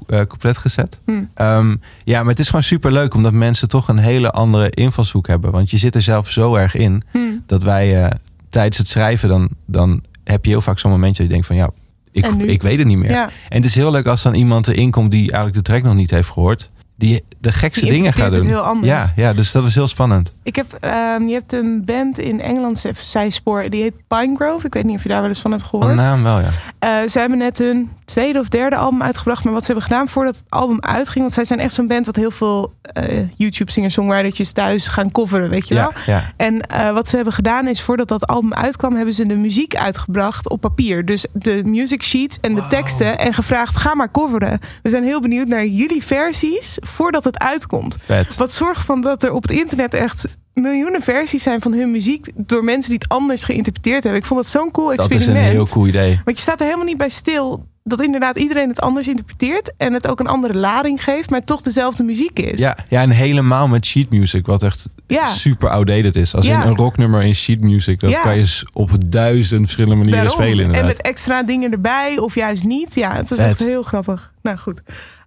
[0.07, 0.99] couplet gezet.
[1.05, 1.11] Hm.
[1.33, 3.13] Ehm, ja, maar het is gewoon super leuk.
[3.13, 5.51] Omdat mensen toch een hele andere invalshoek hebben.
[5.51, 7.03] Want je zit er zelf zo erg in.
[7.11, 7.19] Hm.
[7.45, 8.11] Dat wij
[8.49, 11.55] tijdens het schrijven, dan, dan heb je heel vaak zo'n momentje dat je denkt van
[11.55, 11.69] ja,
[12.15, 13.11] ik, ik weet het niet meer.
[13.11, 15.83] Ja, En het is heel leuk als dan iemand erin komt die eigenlijk de track
[15.83, 16.69] nog niet heeft gehoord.
[16.97, 18.39] Die de gekste Die dingen gaat doen.
[18.39, 18.87] het heel anders.
[18.91, 20.31] Ja, ja, dus dat was heel spannend.
[20.43, 24.65] ik heb, ehm, je hebt een band in Engeland, zijspoor, die heet Pinegrove.
[24.67, 25.95] Ik weet niet of je daar wel eens van hebt Van gehoord.
[25.99, 26.49] naam wel, ja.
[26.79, 29.43] Eh, ze hebben net hun tweede of derde album uitgebracht.
[29.43, 31.19] Maar wat ze hebben gedaan voordat het album uitging.
[31.23, 35.49] Want zij zijn echt zo'n band wat heel veel eh, YouTube singer-songwritertjes thuis gaan coveren,
[35.49, 35.91] weet je wel.
[36.05, 36.33] Ja, ja.
[36.37, 39.75] En eh, wat ze hebben gedaan is voordat dat album uitkwam, hebben ze de muziek
[39.75, 41.05] uitgebracht op papier.
[41.05, 43.17] Dus de music sheets en de teksten.
[43.17, 44.59] En gevraagd, ga maar coveren.
[44.83, 47.97] We zijn heel benieuwd naar jullie versies voordat het uitkomt.
[48.05, 48.35] Vet.
[48.35, 52.27] Wat zorgt van dat er op het internet echt miljoenen versies zijn van hun muziek
[52.35, 54.21] door mensen die het anders geïnterpreteerd hebben.
[54.21, 55.37] Ik vond het zo'n cool Dat experiment.
[55.37, 56.21] is een heel cool idee.
[56.25, 59.93] Want je staat er helemaal niet bij stil dat inderdaad iedereen het anders interpreteert en
[59.93, 62.59] het ook een andere lading geeft, maar toch dezelfde muziek is.
[62.59, 65.27] Ja, ja, en helemaal met sheet music, wat echt Ja.
[65.31, 66.35] super outdated is.
[66.35, 66.61] Als Ja.
[66.63, 68.21] in een rocknummer in sheet music, dat Ja.
[68.21, 70.41] kan je op duizend verschillende manieren Daarom.
[70.43, 70.97] spelen En inderdaad.
[70.97, 72.95] met extra dingen erbij of juist niet.
[72.95, 74.31] Ja, het is echt heel grappig.
[74.41, 74.81] Nou goed.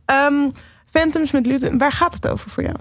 [0.05, 0.35] Ehm,
[0.91, 2.77] Phantoms met Luton, waar gaat het over voor jou?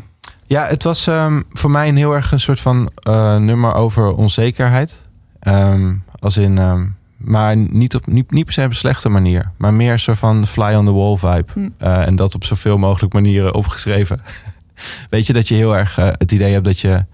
[0.45, 4.13] Ja, het was ehm, voor mij een heel erg een soort van eh, nummer over
[4.13, 5.01] onzekerheid.
[5.39, 6.85] Ehm, als in, ehm,
[7.17, 9.51] maar niet, op, niet, niet per se op een slechte manier.
[9.57, 11.51] Maar meer een soort van fly on the wall vibe.
[11.53, 11.69] Hm.
[11.77, 14.19] Eh, en dat op zoveel mogelijk manieren opgeschreven.
[15.09, 17.05] weet je, dat je heel erg eh, het idee hebt dat je...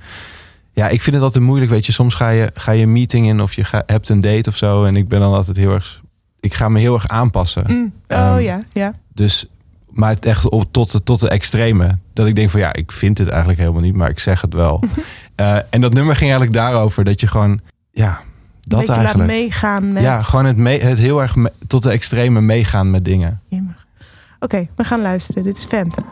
[0.74, 1.92] Ja, ik vind het altijd moeilijk, weet je.
[1.92, 4.58] Soms ga je, ga je een meeting in of je ga, hebt een date of
[4.58, 4.86] zo.
[4.86, 6.02] En ik ben dan altijd heel erg...
[6.40, 7.64] Ik ga me heel erg aanpassen.
[7.68, 7.94] Mm.
[8.08, 8.94] Oh ja, ja.
[9.14, 9.48] Dus,
[9.94, 11.98] maar het echt op, tot, de, tot de extreme.
[12.14, 14.54] Dat ik denk van ja, ik vind het eigenlijk helemaal niet, maar ik zeg het
[14.54, 14.80] wel.
[15.36, 17.60] Eh, en dat nummer ging eigenlijk daarover dat je gewoon,
[17.92, 18.20] ja,
[18.62, 19.30] dat beetje laat eigenlijk.
[19.30, 20.04] meegaan met...
[20.04, 23.42] Ja, gewoon het, mee, het heel erg me- tot de extreme meegaan met dingen.
[24.40, 25.44] Oké, we gaan luisteren.
[25.44, 26.06] Dit is Phantom.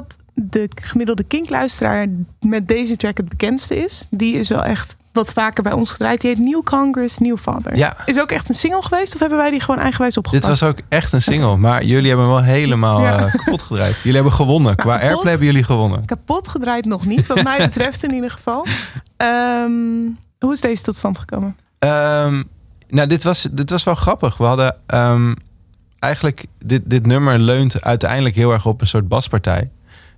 [0.00, 2.06] Dat de gemiddelde Kink-luisteraar
[2.40, 4.06] met deze track het bekendste is.
[4.10, 6.20] Die is wel echt wat vaker bij ons gedraaid.
[6.20, 7.76] Die heet New Congress, New Father.
[7.76, 7.96] Ja.
[8.04, 10.48] Is ook echt een single geweest of hebben wij die gewoon eigenwijs Dit opgepakt?
[10.60, 13.18] was ook echt een single, maar jullie hebben hem wel helemaal Ja.
[13.24, 13.96] eh, kapot gedraaid.
[13.96, 14.76] Jullie hebben gewonnen.
[14.76, 15.08] Qua kapot?
[15.08, 16.04] airplay hebben jullie gewonnen.
[16.04, 18.66] Kapot gedraaid nog niet, wat mij betreft in ieder geval.
[19.16, 19.70] Ehm,
[20.38, 21.56] hoe is deze tot stand gekomen?
[21.78, 22.42] Ehm,
[22.88, 24.36] nou, dit was, dit was wel grappig.
[24.36, 25.34] We hadden ehm,
[25.98, 26.46] eigenlijk...
[26.64, 29.70] Dit, dit nummer leunt uiteindelijk heel erg op een soort baspartij.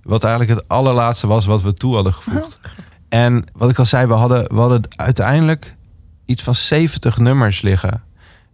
[0.03, 2.59] Wat eigenlijk het allerlaatste was wat we toe hadden gevoegd.
[3.09, 5.75] En wat ik al zei, we hadden, we hadden uiteindelijk
[6.25, 8.03] iets van 70 nummers liggen.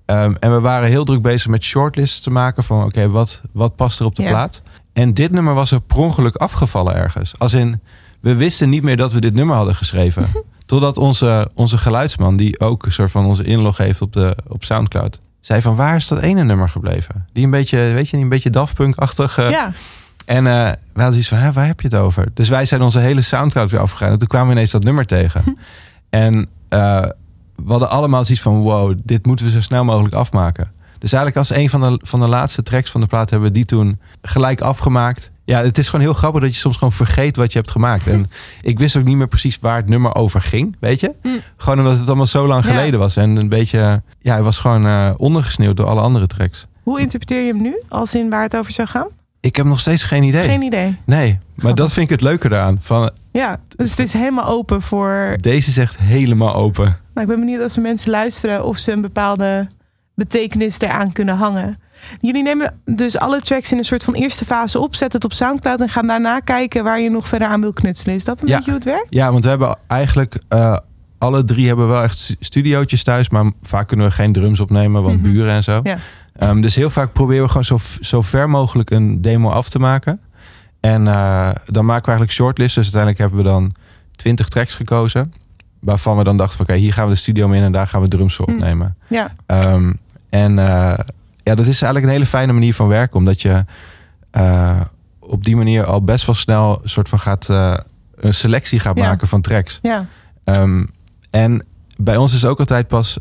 [0.05, 2.83] Ehm, en we waren heel druk bezig met shortlists te maken van...
[2.83, 4.61] oké, wat, wat past er op de plaat?
[4.93, 7.31] En dit nummer was er per ongeluk afgevallen ergens.
[7.37, 7.81] Als in,
[8.19, 10.27] we wisten niet meer dat we dit nummer hadden geschreven.
[10.65, 14.63] Totdat onze, onze geluidsman, die ook een soort van onze inlog heeft op, de, op
[14.63, 15.19] Soundcloud...
[15.41, 17.27] zei van, waar is dat ene nummer gebleven?
[17.33, 19.49] Die een beetje, weet je, die een beetje Daft Punk-achtig...
[19.49, 19.71] ja,
[20.27, 22.27] en eh wij hadden zoiets van, waar heb je het over?
[22.33, 24.11] Dus wij zijn onze hele Soundcloud weer afgegaan.
[24.11, 25.57] En toen kwamen we ineens dat nummer tegen.
[26.09, 27.01] en eh,
[27.55, 30.71] we hadden allemaal zoiets van, wow, dit moeten we zo snel mogelijk afmaken.
[30.99, 33.53] Dus eigenlijk als een van de, van de laatste tracks van de plaat hebben we
[33.53, 35.31] die toen gelijk afgemaakt.
[35.45, 38.07] Ja, het is gewoon heel grappig dat je soms gewoon vergeet wat je hebt gemaakt.
[38.07, 38.29] En
[38.61, 41.13] ik wist ook niet meer precies waar het nummer over ging, weet je?
[41.21, 41.29] Hm.
[41.57, 42.69] Gewoon omdat het allemaal zo lang Ja.
[42.71, 43.15] geleden was.
[43.15, 46.65] En een beetje, ja, het was gewoon eh, ondergesneeuwd door alle andere tracks.
[46.83, 47.81] hoe interpreteer je hem nu?
[47.87, 49.07] Als in waar het over zou gaan?
[49.47, 50.43] Ik heb nog steeds geen idee.
[50.43, 50.97] Geen idee.
[51.05, 51.73] Nee, maar Grappig.
[51.85, 52.77] dat vind ik het leuke eraan.
[52.81, 55.37] Van, Ja, dus het is helemaal open voor...
[55.41, 56.83] Deze is echt helemaal open.
[56.85, 59.67] Nou, ik ben benieuwd als er mensen luisteren of ze een bepaalde
[60.15, 61.79] betekenis eraan kunnen hangen.
[62.21, 65.37] Jullie nemen dus alle tracks in een soort van eerste fase op, zetten het op
[65.37, 68.15] Soundcloud en gaan daarna kijken waar je nog verder aan wil knutselen.
[68.15, 68.55] Is dat een Ja.
[68.55, 69.07] beetje hoe het werkt?
[69.09, 70.77] Ja, want we hebben eigenlijk eh,
[71.17, 75.03] alle drie hebben wel echt stu- studiootjes thuis, maar vaak kunnen we geen drums opnemen,
[75.03, 75.31] want Mhm.
[75.31, 75.79] buren en zo.
[75.83, 75.97] Ja.
[76.37, 79.79] Ehm, dus heel vaak proberen we gewoon zo, zo ver mogelijk een demo af te
[79.79, 80.19] maken.
[80.79, 82.75] En eh, dan maken we eigenlijk shortlists.
[82.75, 83.73] Dus uiteindelijk hebben we dan
[84.15, 85.33] 20 tracks gekozen.
[85.79, 87.87] Waarvan we dan dachten van oké, hier gaan we de studio mee in en daar
[87.87, 88.53] gaan we drums voor Mm.
[88.55, 88.95] opnemen.
[89.07, 89.93] Ja, Ehm,
[90.29, 90.97] en eh,
[91.43, 93.17] ja, dat is eigenlijk een hele fijne manier van werken.
[93.17, 93.65] Omdat je
[94.31, 94.81] eh,
[95.19, 97.47] op die manier al best wel snel een soort van gaat
[98.15, 99.03] een selectie gaat Ja.
[99.03, 99.79] maken van tracks.
[99.81, 100.05] ja,
[100.43, 100.85] Ehm,
[101.29, 101.65] en
[101.97, 103.17] bij ons is ook altijd pas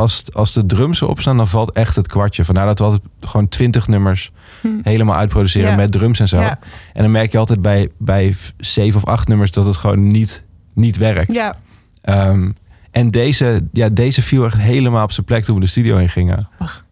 [0.00, 2.44] als, als de drums erop staan, dan valt echt het kwartje.
[2.44, 4.68] Vandaar dat we altijd gewoon 20 nummers Hm.
[4.82, 6.36] helemaal uitproduceren met drums en zo.
[6.36, 6.58] En
[7.02, 10.96] dan merk je altijd bij, bij zeven of acht nummers dat het gewoon niet, niet
[10.96, 11.32] werkt.
[11.32, 11.54] ja.
[12.02, 12.50] Ehm,
[12.90, 16.08] en deze, ja, deze viel echt helemaal op zijn plek toen we de studio in
[16.08, 16.48] gingen.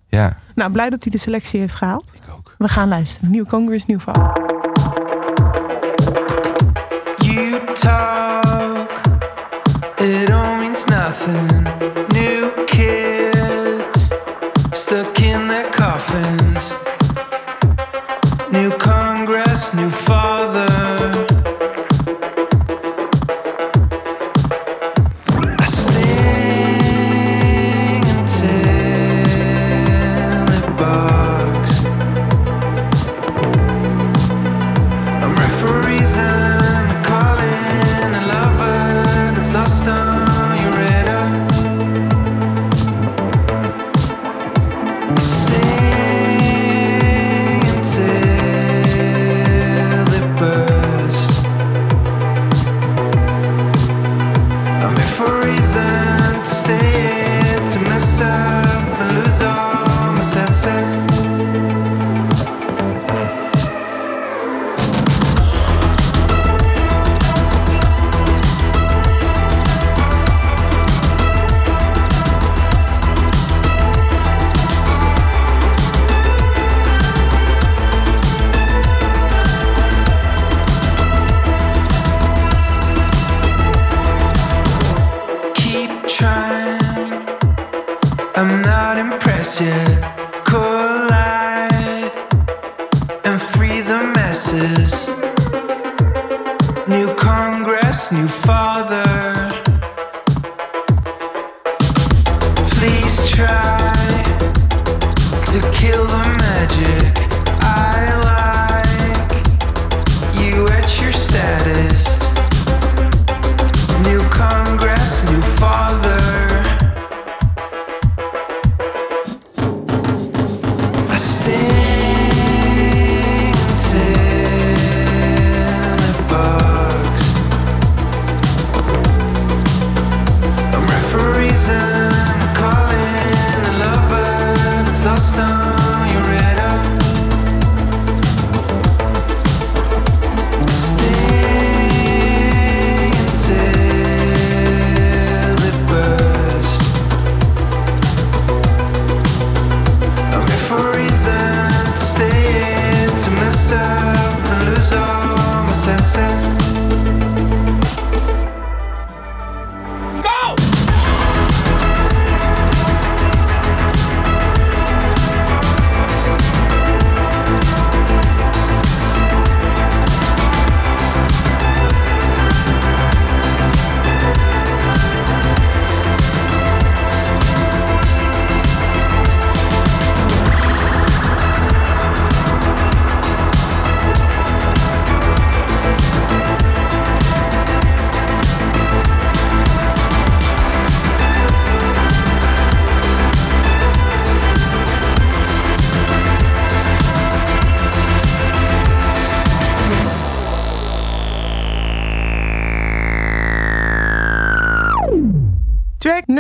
[0.08, 2.12] Ja, Nou, blij dat hij de selectie heeft gehaald.
[2.14, 2.54] ik ook.
[2.58, 3.30] We gaan luisteren.
[3.30, 4.32] Nieuw Congress, nieuw val.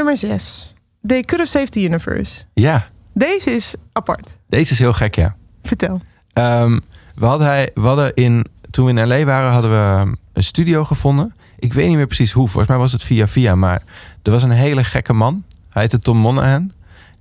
[0.08, 0.74] Nummer 6.
[1.06, 2.44] They Could Have Saved the Universe.
[2.54, 4.38] Ja, Deze is apart.
[4.48, 5.36] deze is heel gek, ja.
[5.62, 6.00] Vertel.
[6.32, 6.78] Ehm,
[7.14, 9.24] we, hadden hij, we hadden in, toen we in L.A.
[9.24, 11.34] waren, hadden we een studio gevonden.
[11.58, 12.48] Ik weet niet meer precies hoe.
[12.48, 13.54] Volgens mij was het via via.
[13.54, 13.82] Maar
[14.22, 15.44] er was een hele gekke man.
[15.70, 16.72] Hij heette Tom Monahan.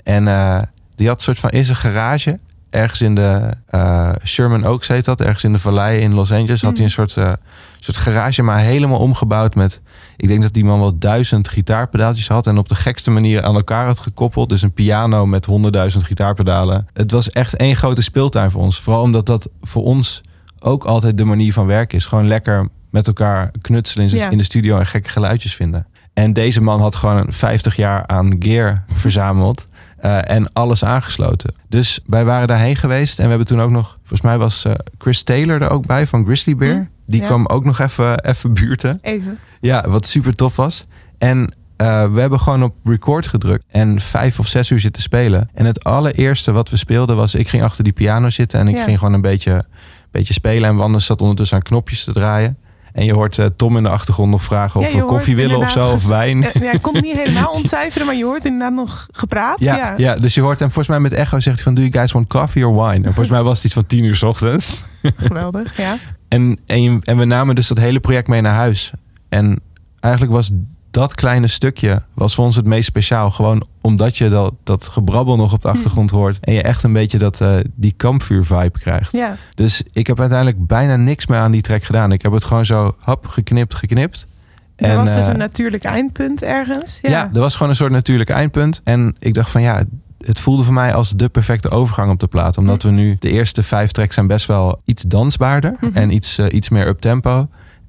[0.03, 0.61] En eh,
[0.95, 2.39] die had een soort van in zijn garage.
[2.69, 5.21] Ergens in de eh, Sherman Oaks heet dat.
[5.21, 6.61] Ergens in de vallei in Los Angeles.
[6.61, 7.33] Had hij een soort, eh,
[7.79, 8.41] soort garage.
[8.43, 9.81] Maar helemaal omgebouwd met...
[10.17, 12.47] Ik denk dat die man wel duizend gitaarpedaaltjes had.
[12.47, 14.49] En op de gekste manier aan elkaar had gekoppeld.
[14.49, 16.87] Dus een piano met honderdduizend gitaarpedalen.
[16.93, 18.79] Het was echt één grote speeltuin voor ons.
[18.81, 20.21] Vooral omdat dat voor ons
[20.59, 22.05] ook altijd de manier van werken is.
[22.05, 24.29] Gewoon lekker met elkaar knutselen in, Ja.
[24.29, 25.87] in de studio en gekke geluidjes vinden.
[26.13, 29.65] En deze man had gewoon een 50 jaar aan gear verzameld.
[29.97, 31.53] Eh, en alles aangesloten.
[31.69, 33.17] Dus wij waren daarheen geweest.
[33.17, 33.97] En we hebben toen ook nog...
[33.99, 36.75] Volgens mij was eh, Chris Taylor er ook bij van Grizzly Bear.
[36.75, 37.27] Hm, Die ja.
[37.27, 38.99] kwam ook nog even, even buurten.
[39.01, 39.37] Even.
[39.61, 40.85] Ja, wat super tof was.
[41.17, 45.49] En eh, we hebben gewoon op record gedrukt en vijf of zes uur zitten spelen.
[45.53, 48.75] En het allereerste wat we speelden was, ik ging achter die piano zitten en ik
[48.75, 48.83] Ja.
[48.83, 49.65] ging gewoon een beetje,
[50.11, 50.69] beetje spelen.
[50.69, 52.57] En Wanders zat ondertussen aan knopjes te draaien.
[52.97, 55.71] En je hoort eh, Tom in de achtergrond nog vragen of we koffie willen of
[55.71, 56.43] zo, of wijn.
[56.43, 59.59] Eh, ja, ik kon het niet helemaal ontcijferen, maar je hoort inderdaad nog gepraat.
[59.59, 60.15] Ja, Ja, ja.
[60.15, 62.27] dus je hoort hem volgens mij met echo zegt hij van, do you guys want
[62.27, 63.05] coffee or wine?
[63.05, 64.83] En volgens mij was het iets van tien uur 's ochtends.
[65.17, 65.77] geweldig.
[65.77, 65.97] Ja.
[66.27, 68.91] En, en, en we namen dus dat hele project mee naar huis.
[69.29, 69.61] En
[69.99, 70.51] eigenlijk was
[70.97, 73.31] dat kleine stukje was voor ons het meest speciaal.
[73.31, 76.37] Gewoon omdat je dat, dat gebrabbel nog op de achtergrond hoort.
[76.41, 79.11] En je echt een beetje dat, eh, die kampvuur vibe krijgt.
[79.11, 79.37] ja.
[79.55, 82.11] Dus ik heb uiteindelijk bijna niks meer aan die track gedaan.
[82.11, 84.27] Ik heb het gewoon zo hap geknipt, geknipt.
[84.75, 86.99] Er was dus eh, een natuurlijk eindpunt ergens.
[87.01, 87.09] Ja.
[87.09, 87.29] ja.
[87.33, 88.81] er was gewoon een soort natuurlijk eindpunt.
[88.83, 89.83] En ik dacht van ja,
[90.25, 92.57] het voelde voor mij als de perfecte overgang op de plaat.
[92.57, 95.77] Omdat we nu, de eerste vijf tracks zijn best wel iets dansbaarder.
[95.79, 95.97] Mhm.
[95.97, 97.47] En iets, eh, iets meer up-tempo.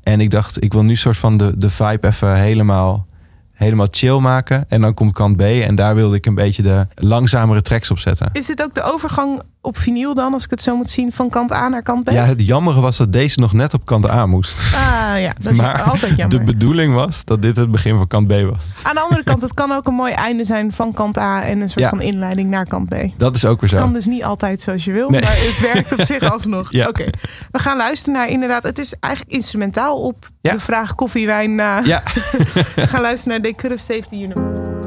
[0.08, 3.06] En ik dacht, ik wil nu soort van de, de vibe even helemaal,
[3.52, 4.64] helemaal chill maken.
[4.68, 5.40] En dan komt kant B.
[5.40, 8.30] En daar wilde ik een beetje de langzamere tracks op zetten.
[8.32, 11.28] Is dit ook de overgang op vinyl dan, als ik het zo moet zien, van
[11.30, 12.10] kant A naar kant B?
[12.10, 14.74] Ja, het jammere was dat deze nog net op kant A moest.
[14.74, 16.38] Ah ja, dat is Maar altijd jammer.
[16.38, 18.62] De bedoeling was dat dit het begin van kant B was.
[18.82, 21.60] Aan de andere kant, het kan ook een mooi einde zijn van kant A en
[21.60, 21.88] een soort Ja.
[21.88, 22.94] van inleiding naar kant B.
[23.16, 23.76] Dat is ook weer zo.
[23.76, 25.20] Kan dus niet altijd zoals je wil, Nee.
[25.20, 26.66] maar het werkt op zich alsnog.
[26.78, 26.88] Ja.
[26.88, 27.04] Oké,
[27.50, 30.52] we gaan luisteren naar inderdaad, het is eigenlijk instrumentaal op Ja.
[30.52, 31.80] de vraag koffie, wijn na.
[31.84, 32.02] Ja.
[32.76, 34.77] We gaan luisteren naar They Could Have Saved the Universe.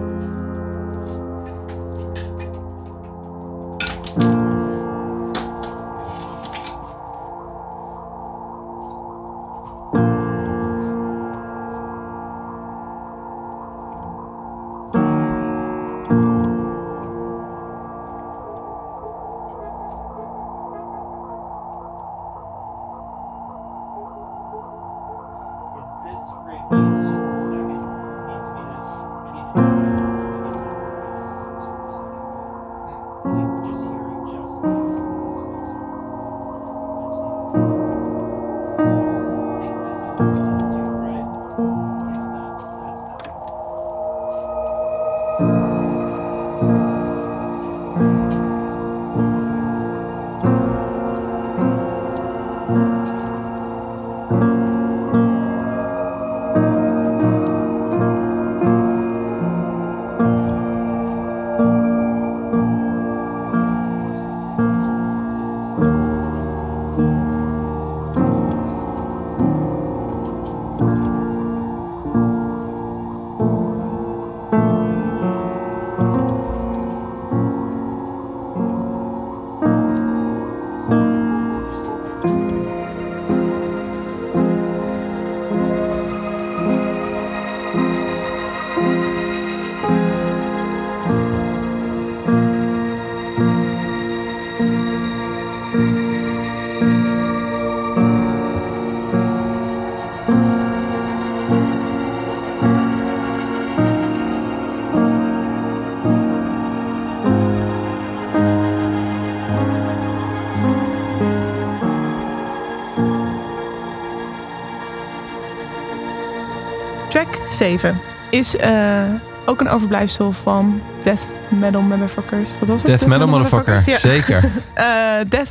[117.11, 117.99] Track 7
[118.29, 119.03] is eh,
[119.45, 122.49] ook een overblijfsel van Death Metal Motherfuckers.
[122.59, 122.85] Wat was het?
[122.85, 123.97] Death Metal Motherfucker, Ja.
[123.97, 124.49] zeker.
[124.73, 124.85] Eh,
[125.29, 125.49] Death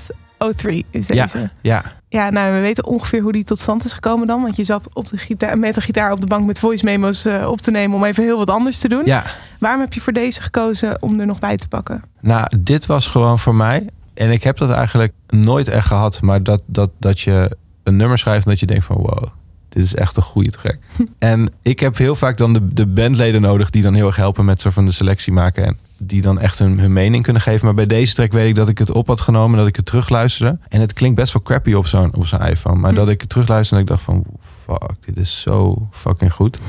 [0.57, 1.23] 03 is Ja.
[1.23, 1.51] deze.
[1.61, 4.43] Ja, Ja, nou, we weten ongeveer hoe die tot stand is gekomen dan.
[4.43, 7.25] Want je zat op de gitaar, met de gitaar op de bank met voice memo's
[7.25, 9.03] eh, op te nemen om even heel wat anders te doen.
[9.05, 9.25] ja.
[9.59, 12.03] Waarom heb je voor deze gekozen om er nog bij te pakken?
[12.21, 13.89] Nou, dit was gewoon voor mij.
[14.15, 16.21] En ik heb dat eigenlijk nooit echt gehad.
[16.23, 19.25] Maar dat, dat, dat je een nummer schrijft en dat je denkt van wow,
[19.71, 20.79] dit is echt een goede track.
[21.19, 24.45] en ik heb heel vaak dan de, de bandleden nodig die dan heel erg helpen
[24.45, 25.65] met zo van de selectie maken.
[25.67, 27.65] En die dan echt hun, hun mening kunnen geven.
[27.65, 29.87] Maar bij deze track weet ik dat ik het op had genomen, dat ik het
[29.87, 30.59] terugluisterde.
[30.69, 32.79] En het klinkt best wel crappy op zo'n op zo'n iPhone.
[32.79, 32.97] Maar Hm.
[32.97, 34.25] dat ik het terugluisterde en ik dacht van
[34.67, 36.59] fuck, dit is zo fucking goed.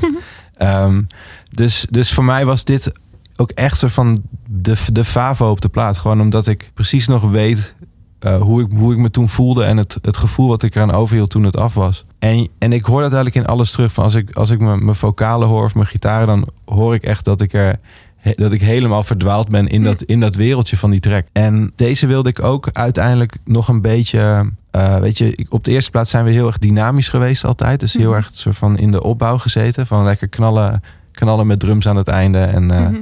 [0.56, 1.02] Ehm,
[1.50, 2.92] dus, dus voor mij was dit
[3.36, 5.98] ook echt zo van de, de favo op de plaat.
[5.98, 7.74] Gewoon omdat ik precies nog weet
[8.18, 10.90] eh, hoe, ik, hoe ik me toen voelde en het, het gevoel wat ik eraan
[10.90, 12.04] overhield toen het af was.
[12.22, 13.92] En, en ik hoor dat eigenlijk in alles terug.
[13.92, 17.02] Van als ik, als ik mijn, mijn vocalen hoor of mijn gitaren, dan hoor ik
[17.04, 17.78] echt dat ik er
[18.36, 21.26] dat ik helemaal verdwaald ben in dat, in dat wereldje van die track.
[21.32, 24.50] En deze wilde ik ook uiteindelijk nog een beetje.
[24.70, 27.80] eh, weet je, op de eerste plaats zijn we heel erg dynamisch geweest altijd.
[27.80, 28.16] Dus heel Mhm.
[28.16, 29.86] erg soort van in de opbouw gezeten.
[29.86, 32.38] Van lekker knallen, knallen met drums aan het einde.
[32.38, 33.00] En eh, Mhm.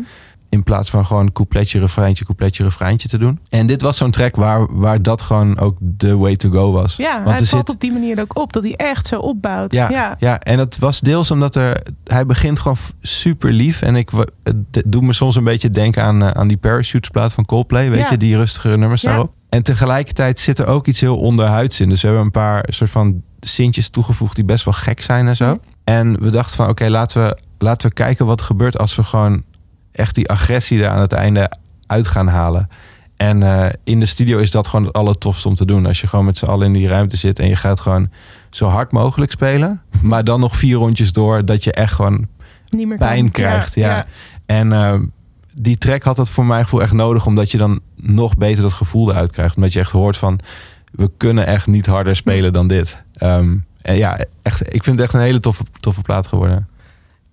[0.50, 3.38] In plaats van gewoon coupletje, refreintje, coupletje, refreintje te doen.
[3.48, 6.96] En dit was zo'n track waar, waar dat gewoon ook de way to go was.
[6.96, 9.72] Ja, Want hij valt zit- op die manier ook op dat hij echt zo opbouwt.
[9.72, 10.16] Ja, ja.
[10.18, 10.38] ja.
[10.40, 11.80] en dat was deels omdat er...
[12.04, 13.82] Hij begint gewoon super lief.
[13.82, 14.10] En ik,
[14.42, 17.90] het doet me soms een beetje denken aan, eh, aan die Parachutes-plaat van Coldplay.
[17.90, 18.10] Weet Ja.
[18.10, 19.08] je, die rustigere nummers Ja.
[19.08, 19.32] daarop.
[19.48, 21.88] En tegelijkertijd zit er ook iets heel onderhuids in.
[21.88, 25.36] Dus we hebben een paar soort van sintjes toegevoegd die best wel gek zijn en
[25.36, 25.58] zo.
[25.84, 29.02] En we dachten van, oké, laten, we, laten we kijken wat er gebeurt als we
[29.04, 29.42] gewoon
[29.92, 31.52] echt die agressie er aan het einde
[31.86, 32.68] uit gaan halen.
[33.16, 35.86] En eh, in de studio is dat gewoon het allertofste om te doen.
[35.86, 38.10] Als je gewoon met z'n allen in die ruimte zit en je gaat gewoon
[38.50, 39.82] zo hard mogelijk spelen.
[40.02, 42.26] Maar dan nog vier rondjes door dat je echt gewoon
[42.68, 43.06] Niet meer kan.
[43.06, 43.74] pijn krijgt.
[43.74, 44.06] Ja.
[44.46, 44.94] En eh,
[45.54, 47.26] die track had dat voor mijn gevoel echt nodig.
[47.26, 49.56] Omdat je dan nog beter dat gevoel eruit krijgt.
[49.56, 50.40] Omdat je echt hoort van,
[50.92, 53.02] we kunnen echt niet harder spelen dan dit.
[53.14, 56.68] Ehm, en ja, echt, ik vind het echt een hele toffe, toffe plaat geworden.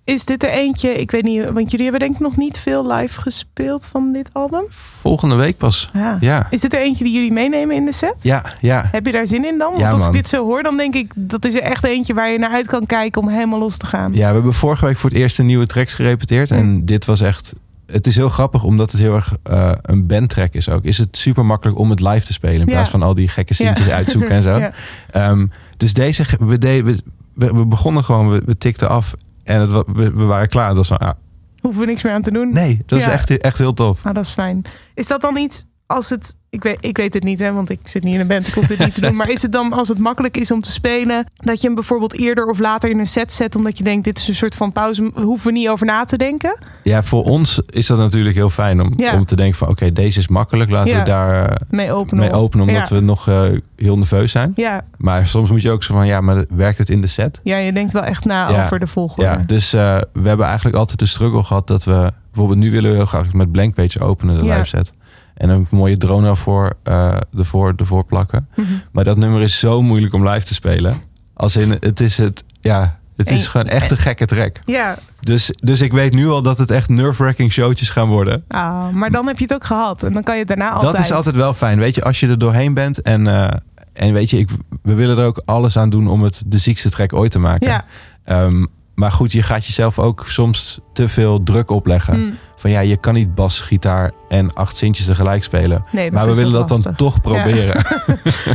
[0.08, 2.92] Is dit er eentje, ik weet niet, want jullie hebben denk ik nog niet veel
[2.92, 4.62] live gespeeld van dit album.
[5.00, 5.90] Volgende week pas.
[5.92, 6.16] Ja.
[6.20, 8.14] Ja, Is dit er eentje die jullie meenemen in de set?
[8.22, 8.88] ja, ja.
[8.90, 9.68] Heb je daar zin in dan?
[9.68, 12.14] Want Ja, als ik dit zo hoor, dan denk ik dat is er echt eentje
[12.14, 14.12] waar je naar uit kan kijken om helemaal los te gaan.
[14.12, 16.50] Ja, we hebben vorige week voor het eerst een nieuwe tracks gerepeteerd.
[16.50, 17.52] En dit was echt...
[17.86, 20.84] Het is heel grappig, omdat het heel erg eh, een bandtrack is ook.
[20.84, 22.60] Is het super makkelijk om het live te spelen.
[22.60, 22.72] In Ja.
[22.72, 24.58] plaats van al die gekke sintjes uitzoeken en zo.
[24.60, 24.72] Ja.
[25.10, 25.46] Ehm,
[25.76, 26.98] dus deze, we, deden, we,
[27.34, 29.14] we, we begonnen gewoon, we, we tikten af.
[29.48, 30.68] En het, we, we waren klaar.
[30.68, 31.12] Dat was van, ah,
[31.60, 32.52] Hoeven we niks meer aan te doen.
[32.52, 33.06] nee, dat Ja.
[33.06, 34.02] is echt, echt heel tof.
[34.02, 34.62] Nou, dat is fijn.
[34.94, 36.36] Is dat dan iets als het.
[36.50, 38.46] Ik weet, ik weet het niet, hè, want ik zit niet in een band.
[38.48, 39.16] Ik hoef dit niet te doen.
[39.16, 41.26] Maar is het dan als het makkelijk is om te spelen.
[41.36, 43.56] dat je hem bijvoorbeeld eerder of later in een set zet.
[43.56, 45.10] omdat je denkt: dit is een soort van pauze.
[45.14, 46.58] hoeven we niet over na te denken?
[46.82, 49.14] Ja, voor ons is dat natuurlijk heel fijn om, Ja.
[49.14, 49.68] om te denken van...
[49.68, 50.70] Oké, deze is makkelijk.
[50.70, 50.98] Laten Ja.
[50.98, 52.24] we daar eh, Mee openen.
[52.24, 52.94] mee openen, omdat ja.
[52.94, 53.42] we nog eh,
[53.76, 54.52] heel nerveus zijn.
[54.56, 57.40] Ja, Maar soms moet je ook zo van, ja, maar werkt het in de set?
[57.42, 58.64] ja, je denkt wel echt na Ja.
[58.64, 59.22] over de volgorde.
[59.30, 62.12] Ja, dus eh, we hebben eigenlijk altijd de struggle gehad dat we...
[62.32, 64.54] Bijvoorbeeld nu willen we heel graag met Blank Page openen, de Ja.
[64.56, 64.90] live set.
[65.38, 68.48] En een mooie drone ervoor, eh ervoor, ervoor plakken.
[68.56, 68.66] Mhm.
[68.92, 70.94] Maar dat nummer is zo moeilijk om live te spelen.
[71.34, 74.56] Als in, het is het, ja, het is En- gewoon echt een gekke track.
[74.64, 78.44] Ja, Dus, dus ik weet nu al dat het echt nerve-wracking showtjes gaan worden.
[78.48, 80.02] ah, maar dan heb je het ook gehad.
[80.02, 80.92] En dan kan je het daarna altijd.
[80.92, 81.78] Dat is altijd wel fijn.
[81.78, 83.48] Weet je, als je er doorheen bent en, eh,
[83.92, 84.50] en weet je, ik,
[84.82, 87.68] we willen er ook alles aan doen om het de ziekste track ooit te maken.
[87.68, 87.84] Ja.
[88.24, 88.64] Ehm,
[88.94, 92.14] maar goed, je gaat jezelf ook soms te veel druk opleggen.
[92.14, 92.30] Hm.
[92.58, 95.84] Van ja, je kan niet bas, gitaar en acht zintjes tegelijk spelen.
[95.92, 97.84] Nee, maar we willen dat dan toch proberen.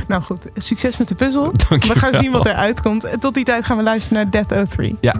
[0.08, 1.51] Nou goed, succes met de puzzel.
[1.70, 3.08] Dank We gaan zien wat eruit komt.
[3.20, 4.97] Tot die tijd gaan we luisteren naar Death 03.
[5.01, 5.16] Ja.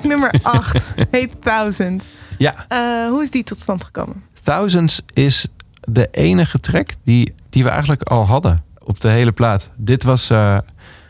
[0.00, 0.92] Track nummer 8.
[1.10, 2.08] heet Thousand.
[2.38, 4.22] Ja, Eh, hoe is die tot stand gekomen?
[4.42, 5.46] Thousands is
[5.80, 9.70] de enige track die, die we eigenlijk al hadden op de hele plaat.
[9.76, 10.56] Dit was, eh,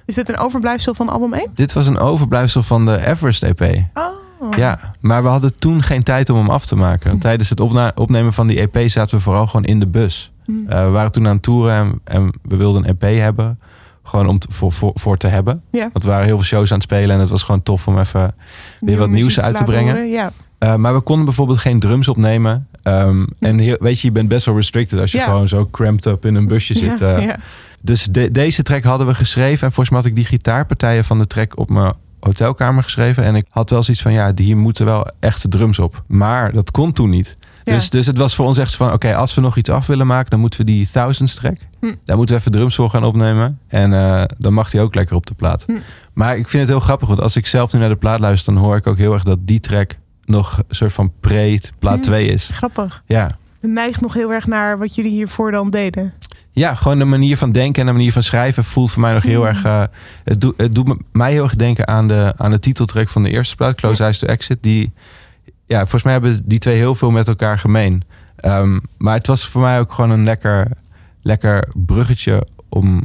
[0.07, 1.51] Is dit een overblijfsel van album 1?
[1.55, 3.61] dit was een overblijfsel van de Everest EP.
[3.95, 4.09] Oh.
[4.57, 7.09] Ja, maar we hadden toen geen tijd om hem af te maken.
[7.11, 10.32] Want tijdens het opna- opnemen van die EP zaten we vooral gewoon in de bus.
[10.45, 10.66] Hmm.
[10.68, 13.59] Eh, we waren toen aan het toeren en, en we wilden een EP hebben.
[14.11, 15.63] Gewoon om te- voor, voor, voor te hebben.
[15.71, 15.89] Ja.
[15.93, 17.99] Want we waren heel veel shows aan het spelen en het was gewoon tof om
[17.99, 18.35] even
[18.81, 19.95] weer wat nieuws uit te brengen.
[19.95, 20.33] horen, Ja.
[20.59, 22.67] Eh, maar we konden bijvoorbeeld geen drums opnemen.
[22.83, 25.25] Ehm, en heel, weet je, je bent best wel restricted als je Ja.
[25.25, 26.99] gewoon zo cramped up in een busje zit.
[26.99, 27.25] Ja, eh.
[27.27, 27.37] ja.
[27.83, 29.67] Dus de- deze track hadden we geschreven.
[29.67, 33.25] En volgens mij had ik die gitaarpartijen van de track op mijn hotelkamer geschreven.
[33.25, 36.03] En ik had wel zoiets van, ja, hier moeten wel echte drums op.
[36.07, 37.37] Maar dat kon toen niet.
[37.65, 37.73] Ja.
[37.73, 40.07] Dus, dus het was voor ons echt van, oké, als we nog iets af willen
[40.07, 41.57] maken, dan moeten we die Thousands track.
[41.81, 41.95] Hm.
[42.05, 43.59] Daar moeten we even drums voor gaan opnemen.
[43.69, 45.65] En eh, dan mag die ook lekker op de plaat.
[45.67, 45.73] Hm.
[46.13, 48.55] Maar ik vind het heel grappig, want als ik zelf nu naar de plaat luister,
[48.55, 52.03] dan hoor ik ook heel erg dat die track nog een soort van pre-plaat Hm.
[52.03, 52.49] 2 is.
[52.53, 53.03] Grappig.
[53.07, 53.39] Ja.
[53.61, 56.13] Het neigt nog heel erg naar wat jullie hiervoor dan deden.
[56.53, 59.23] Ja, gewoon de manier van denken en de manier van schrijven voelt voor mij nog
[59.23, 59.65] heel erg.
[59.65, 59.83] eh,
[60.25, 63.31] het, doet het doet mij heel erg denken aan de, aan de titeltrack van de
[63.31, 64.59] eerste plaat, Close Eyes to Exit.
[64.61, 64.93] Die,
[65.71, 68.03] ja, volgens mij hebben die twee heel veel met elkaar gemeen.
[68.37, 70.71] Ehm, maar het was voor mij ook gewoon een lekker,
[71.23, 73.05] lekker bruggetje om,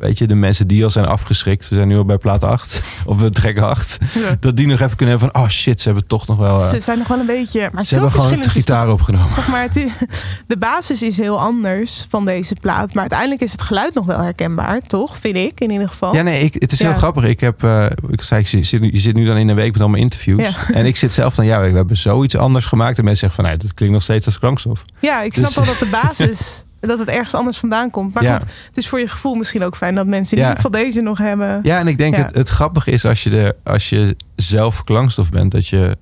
[0.00, 1.68] weet je, de mensen die al zijn afgeschrikt.
[1.68, 3.98] We zijn nu al bij plaat 8, of we track 8.
[4.14, 4.36] Ja.
[4.40, 6.60] Dat die nog even kunnen hebben van, oh shit, ze hebben toch nog wel.
[6.60, 7.68] eh, Ze zijn nog wel een beetje...
[7.72, 9.32] Maar ze hebben gewoon de gitaar opgenomen.
[9.32, 9.74] Zeg maar, het
[10.46, 12.88] de basis is heel anders van deze plaat.
[12.92, 15.16] Maar uiteindelijk is het geluid nog wel herkenbaar, toch?
[15.16, 16.14] Vind ik in ieder geval.
[16.14, 16.96] Ja, nee, ik, het is heel Ja.
[16.96, 17.24] grappig.
[17.24, 19.72] Ik heb, eh, ik zei, ik zit, nu- je zit nu dan in een week
[19.72, 20.40] met allemaal interviews.
[20.42, 20.54] Ja.
[20.72, 22.98] En ik zit zelf dan, ja, we hebben zoiets anders gemaakt.
[22.98, 24.82] En mensen zeggen van, nee, dat klinkt nog steeds als klankstof.
[25.00, 26.64] Ja, ik snap Dus- wel dat de basis...
[26.86, 28.14] dat het ergens anders vandaan komt.
[28.14, 28.32] Maar Ja.
[28.32, 29.94] goed, het is voor je gevoel misschien ook fijn...
[29.94, 31.60] dat mensen in ieder geval deze nog hebben.
[31.62, 32.16] Ja, en ik denk.
[32.16, 35.96] Het, het grappige is als je, de, als je zelf klankstof bent, dat je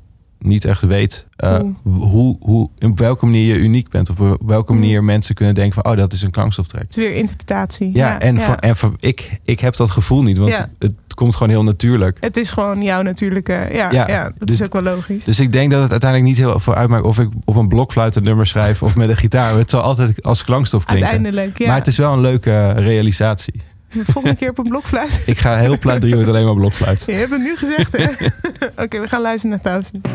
[0.45, 2.37] niet echt weet eh, Hoe.
[2.41, 4.11] hoe, op welke manier je uniek bent.
[4.11, 4.79] Of op welke Mm.
[4.79, 6.83] manier mensen kunnen denken van, oh, dat is een klankstoftrack.
[6.83, 7.91] Het is weer interpretatie.
[7.95, 8.41] Ja, en, ja.
[8.41, 10.59] Van, en van, ik, ik heb dat gevoel niet, want Ja.
[10.79, 12.17] het, het komt gewoon heel natuurlijk.
[12.21, 13.53] Het is gewoon jouw natuurlijke...
[13.73, 15.25] Ja, ja, Ja, dat dus- is ook wel logisch.
[15.25, 18.17] Dus ik denk dat het uiteindelijk niet heel veel uitmaakt of ik op een blokfluit
[18.17, 19.57] een nummer schrijf of met een gitaar.
[19.59, 21.09] Het zal altijd als klankstof klinken.
[21.09, 21.67] Uiteindelijk, ja.
[21.67, 23.55] Maar het is wel een leuke realisatie.
[24.13, 25.23] Volgende keer op een blokfluit.
[25.27, 27.03] Ik ga heel plat drie met alleen maar blokfluit.
[27.07, 28.07] Je hebt het nu gezegd, hè?
[28.85, 30.07] Oké, we gaan luisteren naar 1000.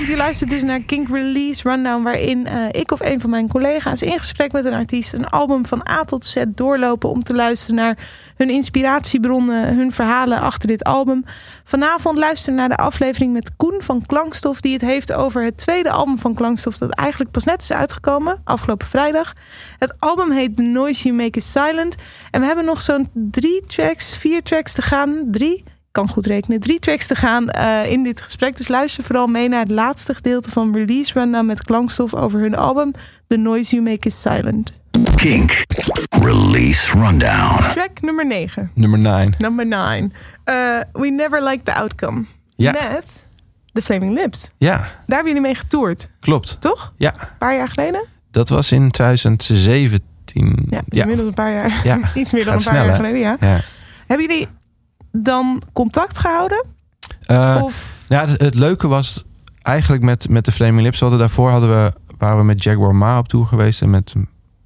[0.00, 2.02] Goedenavond, je luistert dus naar Kink Release Rundown...
[2.02, 5.12] waarin eh, ik of een van mijn collega's in gesprek met een artiest...
[5.12, 7.98] een album van A tot Z doorlopen om te luisteren naar
[8.36, 9.74] hun inspiratiebronnen...
[9.74, 11.24] hun verhalen achter dit album.
[11.64, 14.60] Vanavond luisteren naar de aflevering met Koen van Klankstof...
[14.60, 16.78] die het heeft over het tweede album van Klankstof...
[16.78, 19.32] dat eigenlijk pas net is uitgekomen, afgelopen vrijdag.
[19.78, 21.94] Het album heet The Noise You Make Is Silent.
[22.30, 25.26] En we hebben nog zo'n drie tracks, vier tracks te gaan.
[25.30, 25.64] Drie?
[25.92, 28.56] Kan goed rekenen, drie tracks te gaan eh, in dit gesprek.
[28.56, 32.54] Dus luister vooral mee naar het laatste gedeelte van Release Rundown met klankstof over hun
[32.56, 32.92] album
[33.26, 34.72] The Noise You Make Is Silent.
[35.16, 35.62] Kink.
[36.22, 37.62] Release Rundown.
[37.72, 38.70] Track nummer 9.
[38.74, 39.34] Nummer 9.
[39.38, 40.12] Number 9.
[40.92, 42.24] we Never Like the Outcome.
[42.56, 42.72] Ja.
[42.72, 43.26] Met
[43.72, 44.50] The Flaming Lips.
[44.58, 46.56] Ja, Daar hebben jullie mee getoerd, klopt.
[46.60, 46.92] toch?
[46.96, 48.04] Ja, Een paar jaar geleden?
[48.30, 50.66] dat was in 2017.
[50.70, 51.80] Ja, dus inmiddels een paar jaar.
[51.84, 53.36] Ja, Iets meer dan gaat een paar jaar geleden, ja.
[53.40, 53.60] Ja.
[54.06, 54.48] Hebben jullie
[55.12, 56.64] dan contact gehouden?
[57.26, 59.24] Eh, of Ja, het, het leuke was
[59.62, 61.00] eigenlijk met, met de Flaming Lips.
[61.00, 63.82] Hadden daarvoor hadden we, waren we met Jaguar Ma op tour geweest.
[63.82, 64.12] En met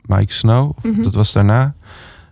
[0.02, 0.70] Mike Snow.
[0.76, 1.02] Of Mhm.
[1.02, 1.74] Dat was daarna.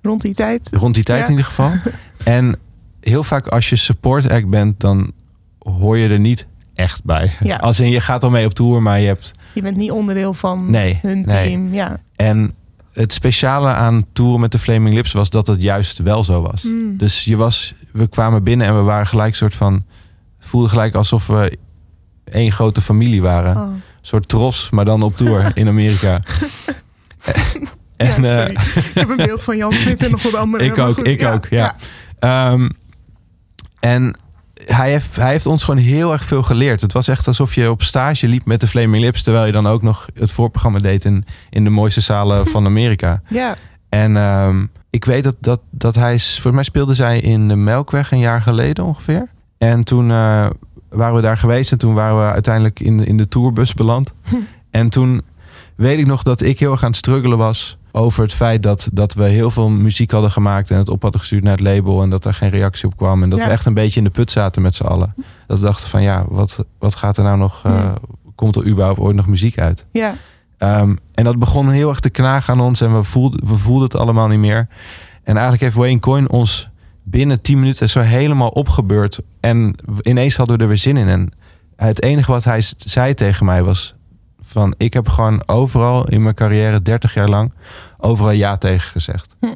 [0.02, 0.68] rond die tijd?
[0.72, 1.24] Rond die tijd Ja.
[1.24, 1.70] in ieder geval.
[2.24, 2.56] En
[3.00, 5.12] heel vaak als je support act bent, dan
[5.58, 7.32] hoor je er niet echt bij.
[7.40, 7.56] Ja.
[7.56, 9.30] Als in je gaat al mee op tour, maar je hebt...
[9.54, 11.48] Je bent niet onderdeel van Nee, hun nee.
[11.48, 11.74] team.
[11.74, 12.00] Ja.
[12.16, 12.54] En
[12.92, 16.62] het speciale aan toeren met de Flaming Lips was dat het juist wel zo was.
[16.62, 16.96] Mm.
[16.96, 19.84] Dus je was, we kwamen binnen en we waren gelijk soort van...
[20.38, 21.59] Het voelde gelijk alsof we
[22.24, 23.57] één grote familie waren.
[23.57, 23.62] Oh.
[23.62, 26.20] Een soort tros, maar dan op tour in Amerika.
[27.97, 28.57] en, ja, eh, sorry.
[28.74, 30.64] ik heb een beeld van Jan Smit en nog wat andere.
[30.70, 31.76] ik ook, goed, ik ook, ja.
[32.18, 32.68] Ehm,
[33.80, 34.16] en
[34.64, 36.80] hij heeft, hij heeft ons gewoon heel erg veel geleerd.
[36.80, 39.22] Het was echt alsof je op stage liep met de Flaming Lips...
[39.22, 43.22] terwijl je dan ook nog het voorprogramma deed in, in de mooiste zalen van Amerika.
[43.28, 43.57] Ja.
[43.93, 46.18] En ehm, ik weet dat, dat, dat hij...
[46.18, 49.28] Volgens mij speelde zij in de Melkweg een jaar geleden ongeveer.
[49.59, 50.51] En toen eh,
[50.88, 51.72] waren we daar geweest...
[51.72, 54.12] en toen waren we uiteindelijk in, de- in de tourbus beland.
[54.70, 55.22] En toen
[55.74, 57.78] weet ik nog dat ik heel erg aan het struggelen was...
[57.90, 60.70] over het feit dat, dat we heel veel muziek hadden gemaakt...
[60.70, 62.03] en het op hadden gestuurd naar het label...
[62.03, 63.22] en dat er geen reactie op kwam.
[63.22, 63.47] En dat Ja.
[63.47, 65.14] we echt een beetje in de put zaten met z'n allen.
[65.47, 67.61] Dat we dachten van ja, wat, wat gaat er nou nog...
[67.64, 67.93] eh.
[68.34, 69.86] Komt er überhaupt ooit nog muziek uit?
[69.93, 70.14] ja.
[70.62, 73.82] Ehm, en dat begon heel erg te knagen aan ons en we voelden, we voelden
[73.82, 74.68] het allemaal niet meer.
[75.22, 76.68] En eigenlijk heeft Wayne Coyne ons
[77.02, 79.20] binnen 10 minuten zo helemaal opgebeurd.
[79.40, 81.08] En ineens hadden we er weer zin in.
[81.08, 81.32] En
[81.76, 83.94] het enige wat hij zei tegen mij was
[84.40, 84.74] van...
[84.76, 87.52] ik heb gewoon overal in mijn carrière, 30 jaar lang,
[87.98, 89.34] overal ja tegen gezegd.
[89.40, 89.46] Hm.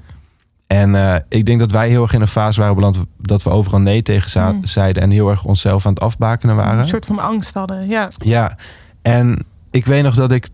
[0.67, 2.99] En eh, ik denk dat wij heel erg in een fase waren beland...
[3.19, 4.67] dat we overal nee tegen Hm.
[4.67, 5.03] zeiden...
[5.03, 6.79] en heel erg onszelf aan het afbakenen waren.
[6.79, 7.89] Een soort van angst hadden.
[7.89, 8.11] Ja.
[8.19, 8.57] Ja,
[9.03, 10.49] en ik weet nog dat, ik,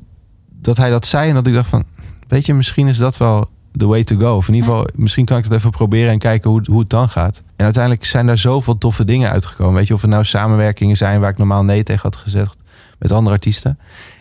[0.62, 1.84] dat hij dat zei en dat ik dacht van...
[2.28, 4.36] Weet je, misschien is dat wel the way to go.
[4.36, 6.90] Of in ieder geval, misschien kan ik het even proberen en kijken hoe, hoe het
[6.90, 7.42] dan gaat.
[7.56, 9.74] En uiteindelijk zijn daar zoveel toffe dingen uitgekomen.
[9.74, 12.56] Weet je, of het nou samenwerkingen zijn waar ik normaal nee tegen had gezegd
[12.98, 13.78] met andere artiesten.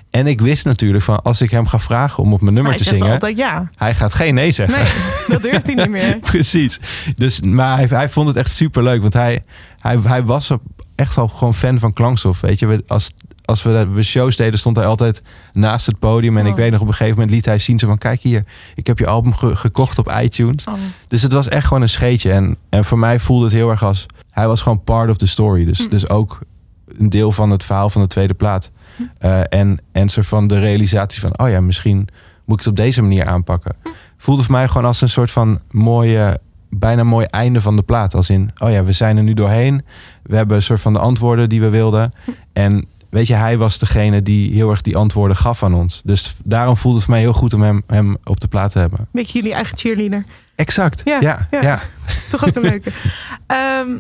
[0.10, 2.82] En ik wist natuurlijk van, als ik hem ga vragen om op mijn nummer hij
[2.82, 3.12] te zingen...
[3.12, 3.70] altijd ja.
[3.76, 4.80] Hij gaat geen nee zeggen.
[4.80, 4.92] Nee,
[5.28, 6.18] dat durft hij niet meer.
[6.32, 6.80] Precies.
[7.16, 9.02] Dus, maar hij, hij vond het echt super leuk.
[9.02, 9.44] Want hij,
[9.80, 10.52] hij, hij was
[10.96, 12.42] echt wel gewoon fan van klankstof.
[12.42, 13.14] Weet je, als,
[13.52, 15.22] als we, we shows deden, stond hij altijd
[15.54, 16.38] naast het podium.
[16.38, 16.50] En Oh.
[16.50, 17.98] ik weet nog, op een gegeven moment liet hij zien zo van...
[17.98, 18.44] Kijk hier,
[18.76, 20.64] ik heb je album ge- gekocht op iTunes.
[20.68, 20.74] Oh.
[21.08, 22.32] Dus het was echt gewoon een scheetje.
[22.32, 24.06] En, en voor mij voelde het heel erg als...
[24.32, 25.66] Hij was gewoon part of the story.
[25.66, 25.90] Dus, Hm.
[25.90, 26.40] dus ook
[26.98, 28.72] een deel van het verhaal van de tweede plaat.
[28.98, 29.04] Hm.
[29.18, 31.40] Eh, en, en soort van de realisatie van...
[31.40, 32.08] Oh ja, misschien
[32.46, 33.76] moet ik het op deze manier aanpakken.
[33.84, 33.90] Hm.
[34.18, 36.40] Voelde voor mij gewoon als een soort van mooie...
[36.78, 38.14] Bijna mooi einde van de plaat.
[38.14, 39.82] Als in, oh ja, we zijn er nu doorheen.
[40.24, 42.12] We hebben een soort van de antwoorden die we wilden.
[42.54, 46.02] En weet je, hij was degene die heel erg die antwoorden gaf aan ons.
[46.06, 48.80] Dus daarom voelde het voor mij heel goed om hem, hem op de plaat te
[48.80, 49.08] hebben.
[49.12, 50.24] Beetje jullie eigen cheerleader.
[50.56, 51.02] Exact.
[51.04, 51.80] Ja, Ja, ja, ja.
[52.06, 52.92] Dat is toch ook een leuke.
[53.48, 53.98] Ehm,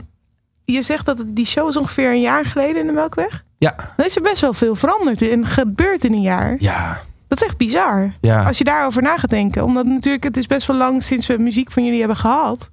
[0.66, 3.43] je zegt dat die show is ongeveer een jaar geleden in de Melkweg.
[3.57, 3.76] Ja.
[3.97, 6.55] Dan is er best wel veel veranderd en gebeurd in een jaar.
[6.59, 8.14] Ja, Dat is echt bizar.
[8.22, 8.43] ja.
[8.43, 9.64] Als je daarover na gaat denken.
[9.64, 12.70] Omdat natuurlijk, het is best wel lang sinds we muziek van jullie hebben gehad.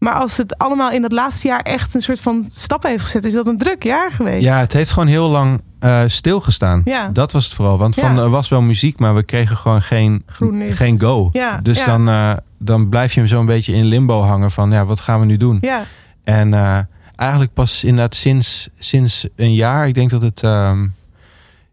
[0.00, 3.24] Maar als het allemaal in dat laatste jaar echt een soort van stap heeft gezet,
[3.24, 4.42] is dat een druk jaar geweest.
[4.42, 6.82] Ja, het heeft gewoon heel lang eh, stilgestaan.
[6.84, 7.10] Ja.
[7.12, 7.78] Dat was het vooral.
[7.78, 10.24] Want van, er was wel muziek, maar we kregen gewoon geen,
[10.70, 11.28] geen go.
[11.32, 11.84] Ja, Dus.
[11.84, 15.00] Dan, eh, dan blijf je hem zo een beetje in limbo hangen van, ja, wat
[15.00, 15.58] gaan we nu doen?
[15.60, 15.84] Ja,
[16.24, 16.78] En eh,
[17.16, 20.86] eigenlijk pas inderdaad sinds, sinds een jaar, ik denk dat het ehm,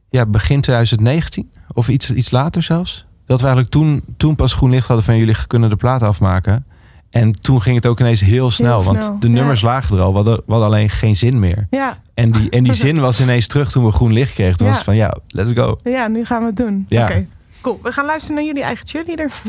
[0.09, 3.05] ja, begin 2019 of iets, iets later zelfs.
[3.25, 6.65] Dat we eigenlijk toen, toen pas groen licht hadden van jullie kunnen de plaat afmaken.
[7.09, 8.83] En toen ging het ook ineens heel snel.
[8.83, 9.67] Want de nummers ja.
[9.67, 10.09] lagen er al.
[10.09, 11.67] We hadden, we alleen geen zin meer.
[11.69, 11.97] Ja.
[12.13, 14.57] En, die, en die zin was ineens terug toen we groen licht kregen.
[14.57, 15.79] Toen was van ja, let's go.
[15.83, 16.85] Ja, nu gaan we het doen.
[16.89, 17.03] Ja.
[17.03, 17.27] Oké,
[17.61, 17.79] cool.
[17.83, 19.31] We gaan luisteren naar jullie eigen cheerleader.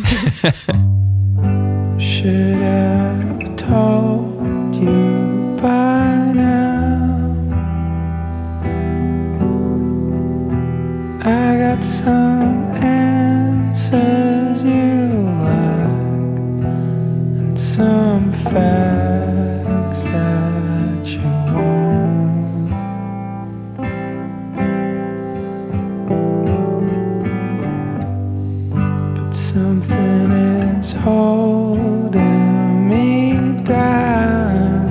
[1.99, 6.79] Should have told you by now
[11.21, 14.98] I got some answers you
[18.51, 21.20] facts that you
[21.55, 22.70] want.
[29.14, 34.89] But something is holding me down.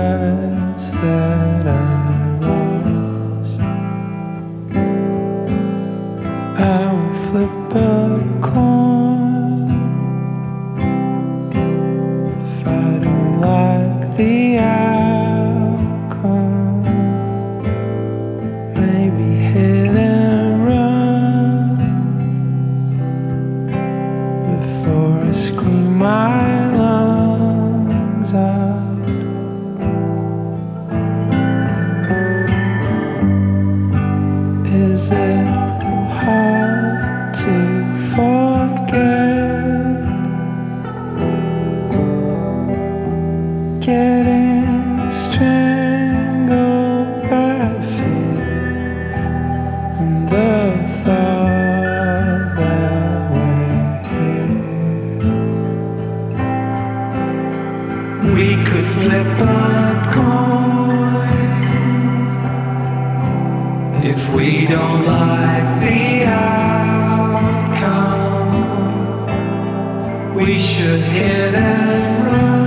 [71.15, 72.64] hit and run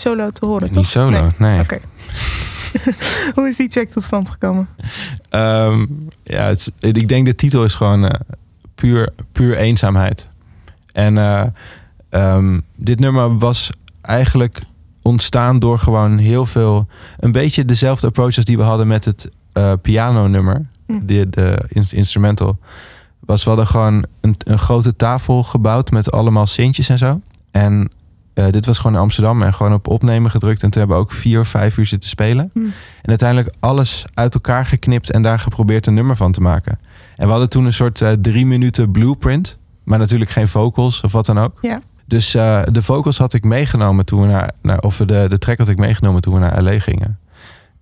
[0.00, 0.76] solo te horen, toch?
[0.76, 1.60] Niet solo, nee.
[1.60, 1.78] Oké.
[3.34, 4.68] Hoe is die track tot stand gekomen?
[5.28, 5.86] Ehm,
[6.24, 8.20] ja, het ik denk de titel is gewoon eh,
[8.74, 10.28] puur, puur eenzaamheid.
[10.92, 11.46] En eh,
[12.08, 13.70] ehm, dit nummer was
[14.00, 14.60] eigenlijk
[15.02, 16.86] ontstaan door gewoon heel veel...
[17.18, 20.66] Een beetje dezelfde approach als die we hadden met het eh piano nummer.
[20.86, 21.06] Hm.
[21.06, 22.58] De, de ins- instrumental.
[23.20, 27.20] Was we hadden gewoon een, een grote tafel gebouwd met allemaal sintjes en zo.
[27.50, 27.90] En
[28.34, 30.62] eh, dit was gewoon in Amsterdam en gewoon op opnemen gedrukt.
[30.62, 32.50] En toen hebben we ook vier, vijf uur zitten spelen.
[32.52, 32.60] Hm.
[33.02, 36.78] En uiteindelijk alles uit elkaar geknipt en daar geprobeerd een nummer van te maken.
[37.16, 39.58] En we hadden toen een soort eh, drie minuten blueprint.
[39.84, 41.58] Maar natuurlijk geen vocals of wat dan ook.
[41.60, 41.80] Ja.
[42.06, 45.58] Dus eh, de vocals had ik meegenomen toen we naar, naar of de, de track
[45.58, 47.18] had ik meegenomen toen we naar LA gingen.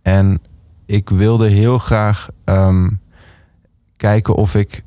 [0.02, 0.40] En
[0.86, 2.88] ik wilde heel graag ehm,
[3.96, 4.82] kijken of ik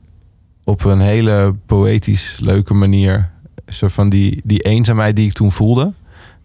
[0.64, 3.30] op een hele poëtisch leuke manier
[3.74, 5.94] soort van die, die eenzaamheid die ik toen voelde,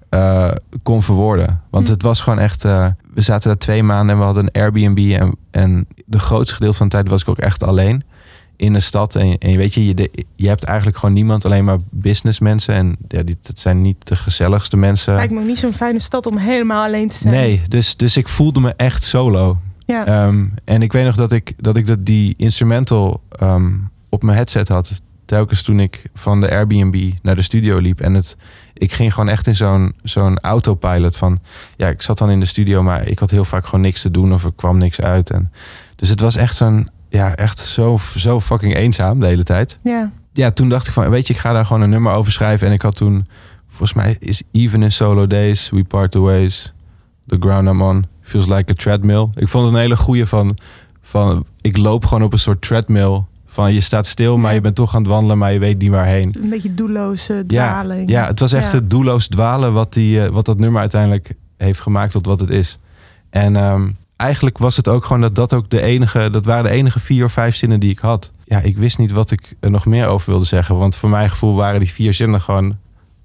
[0.08, 0.50] eh,
[0.82, 1.60] kon verwoorden.
[1.70, 1.92] Want Hm.
[1.92, 2.64] het was gewoon echt.
[2.64, 5.12] eh, we zaten daar twee maanden en we hadden een Airbnb.
[5.20, 8.02] En, en de grootste gedeelte van de tijd was ik ook echt alleen
[8.56, 9.14] in een stad.
[9.14, 12.74] En, en weet je, je, de- je hebt eigenlijk gewoon niemand, alleen maar businessmensen.
[12.74, 15.14] En ja, die, dat zijn niet de gezelligste mensen.
[15.14, 17.34] Lijkt me ook niet zo'n fijne stad om helemaal alleen te zijn.
[17.34, 19.58] Nee, dus, dus ik voelde me echt solo.
[19.86, 20.06] Ja.
[20.06, 23.72] Ehm, en ik weet nog dat ik, dat, ik dat die instrumental ehm,
[24.08, 25.00] op mijn headset had.
[25.26, 28.00] Telkens toen ik van de Airbnb naar de studio liep.
[28.00, 28.36] En het,
[28.74, 31.38] ik ging gewoon echt in zo'n zo'n autopilot van...
[31.76, 34.10] Ja, ik zat dan in de studio, maar ik had heel vaak gewoon niks te
[34.10, 34.32] doen.
[34.32, 35.30] Of er kwam niks uit.
[35.30, 35.52] En,
[35.96, 36.88] dus het was echt zo'n...
[37.08, 39.78] Ja, echt zo, zo fucking eenzaam de hele tijd.
[39.82, 40.10] ja.
[40.32, 41.10] Ja, toen dacht ik van...
[41.10, 42.66] Weet je, ik ga daar gewoon een nummer over schrijven.
[42.66, 43.26] En ik had toen...
[43.68, 46.72] Volgens mij is Even in Solo Days, We Part the Ways...
[47.26, 49.28] The Ground I'm On, Feels Like a Treadmill.
[49.34, 50.58] Ik vond het een hele goeie van...
[51.02, 53.22] van ik loop gewoon op een soort treadmill...
[53.56, 54.54] Van je staat stil, maar Ja.
[54.54, 56.36] je bent toch aan het wandelen, maar je weet niet waarheen.
[56.42, 58.10] Een beetje doelloze Ja, dwaling.
[58.10, 58.76] ja, het was echt Ja.
[58.78, 62.50] het doelloos dwalen wat, die, eh, wat dat nummer uiteindelijk heeft gemaakt tot wat het
[62.50, 62.78] is.
[63.30, 66.70] En ehm, eigenlijk was het ook gewoon dat dat ook de enige, dat waren de
[66.70, 68.30] enige vier of vijf zinnen die ik had.
[68.44, 70.78] ja, ik wist niet wat ik er nog meer over wilde zeggen.
[70.78, 72.76] Want voor mijn gevoel waren die vier zinnen gewoon...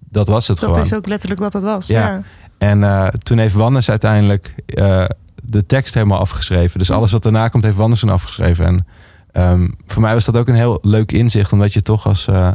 [0.09, 0.84] Dat was het Dat gewoon.
[0.86, 1.88] is ook letterlijk wat het was.
[1.88, 1.99] Ja.
[2.07, 2.21] Ja.
[2.57, 5.05] En eh, toen heeft Wannes uiteindelijk eh,
[5.43, 6.79] de tekst helemaal afgeschreven.
[6.79, 8.65] Dus alles wat daarna komt, heeft Wannes toen afgeschreven.
[8.65, 8.86] En
[9.32, 11.51] ehm, voor mij was dat ook een heel leuk inzicht.
[11.53, 12.51] Omdat je toch als, eh,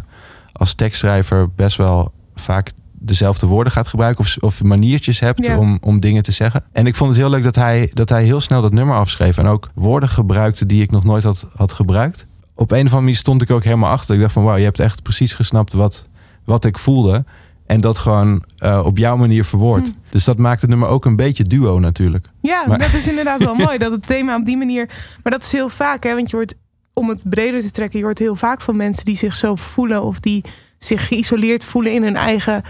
[0.52, 4.24] als tekstschrijver best wel vaak dezelfde woorden gaat gebruiken.
[4.24, 5.58] Of, of maniertjes hebt Ja.
[5.58, 6.64] om, om dingen te zeggen.
[6.72, 9.38] En ik vond het heel leuk dat hij, dat hij heel snel dat nummer afschreef.
[9.38, 12.26] En ook woorden gebruikte die ik nog nooit had, had gebruikt.
[12.54, 14.14] Op een of andere manier stond ik ook helemaal achter.
[14.14, 16.08] Ik dacht van wauw, je hebt echt precies gesnapt wat,
[16.44, 17.24] wat ik voelde.
[17.66, 19.86] En dat gewoon eh, op jouw manier verwoord.
[19.86, 19.92] Hm.
[20.10, 22.28] Dus dat maakt het nummer ook een beetje duo natuurlijk.
[22.40, 23.78] Ja, Maar- dat is inderdaad wel mooi.
[23.78, 24.86] Dat het thema op die manier.
[25.22, 26.14] Maar dat is heel vaak, hè?
[26.14, 26.54] Want je hoort,
[26.98, 30.02] om het breder te trekken, je hoort heel vaak van mensen die zich zo voelen
[30.02, 30.44] of die
[30.78, 32.62] zich geïsoleerd voelen in hun eigen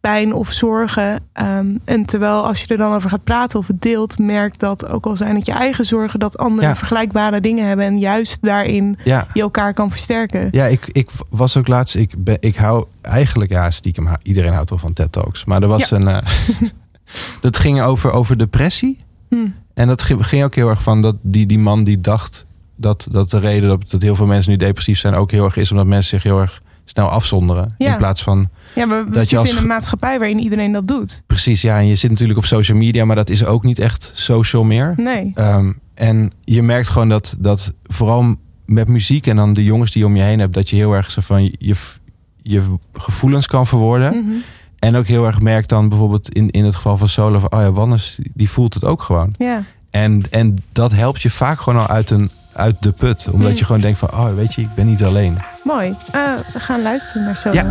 [0.00, 1.22] pijn of zorgen.
[1.32, 4.88] Ehm, en terwijl als je er dan over gaat praten of het deelt, merkt dat
[4.88, 6.76] ook al zijn het je eigen zorgen, dat anderen Ja.
[6.76, 10.48] vergelijkbare dingen hebben en juist daarin Ja, je elkaar kan versterken.
[10.50, 11.94] ja ik, ik was ook laatst.
[11.94, 15.44] Ik, ben, ik hou eigenlijk, ja, stiekem, iedereen houdt wel van TED Talks.
[15.44, 15.96] Maar er was Ja.
[15.96, 16.08] een.
[16.08, 16.22] eh,
[17.40, 18.98] dat ging over, over depressie.
[19.28, 19.36] Hm.
[19.74, 22.46] En dat ging, ging ook heel erg van dat die, die man die dacht
[22.80, 25.56] dat, dat de reden dat, dat heel veel mensen nu depressief zijn ook heel erg
[25.56, 27.74] is omdat mensen zich heel erg snel afzonderen.
[27.78, 27.90] Ja.
[27.92, 30.88] In plaats van Ja, we Dat je zitten als- in een maatschappij waarin iedereen dat
[30.88, 31.22] doet.
[31.26, 34.10] precies, ja, en je zit natuurlijk op social media, maar dat is ook niet echt
[34.14, 34.94] social meer.
[34.96, 35.32] Nee.
[35.34, 38.34] Ehm, en je merkt gewoon dat, dat vooral
[38.66, 40.92] met muziek en dan de jongens die je om je heen hebt, dat je heel
[40.92, 41.74] erg zo van je,
[42.42, 42.62] je
[42.92, 44.16] gevoelens kan verwoorden.
[44.24, 44.34] Mhm.
[44.78, 47.60] En ook heel erg merkt dan bijvoorbeeld in, in het geval van solo van, oh
[47.60, 49.34] ja, Wannes, die voelt het ook gewoon.
[49.38, 49.62] Ja.
[49.90, 53.28] En, en dat helpt je vaak gewoon al uit, een, uit de put.
[53.32, 53.56] Omdat Mm.
[53.56, 55.38] je gewoon denkt van, oh weet je, ik ben niet alleen.
[55.64, 55.94] Mooi.
[56.12, 56.22] Eh,
[56.52, 57.52] we gaan luisteren naar zo.
[57.52, 57.64] Ja.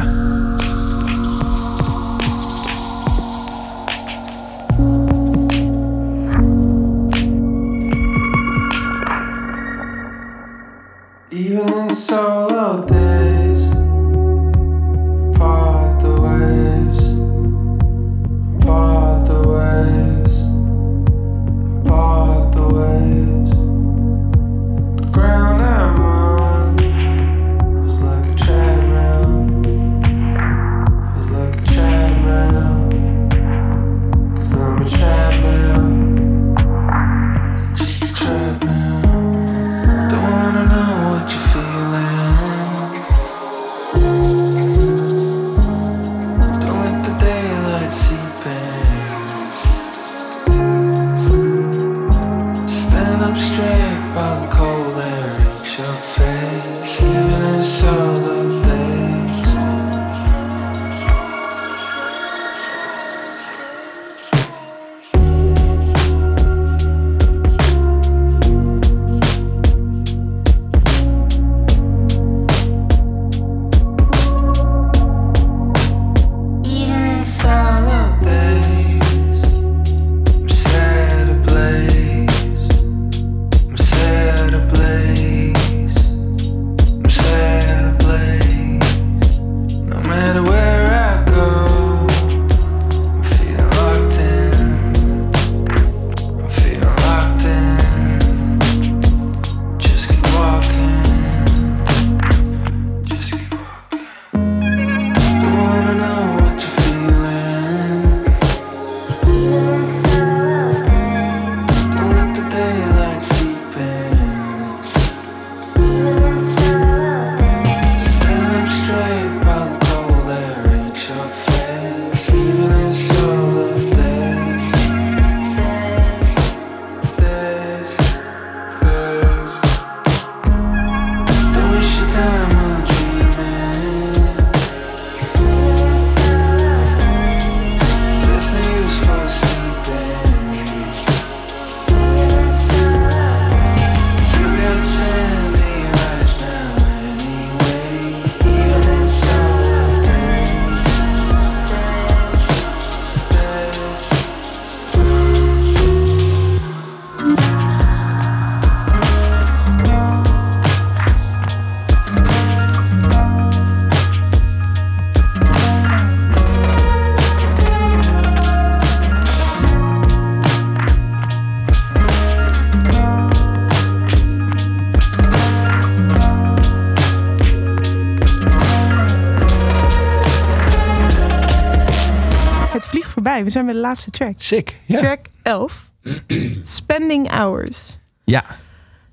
[183.40, 183.44] Voorbij.
[183.44, 184.34] We zijn bij de laatste track.
[184.38, 184.76] Sick.
[184.88, 185.92] Track 11.
[186.64, 187.98] Spending Hours.
[188.24, 188.44] Ja.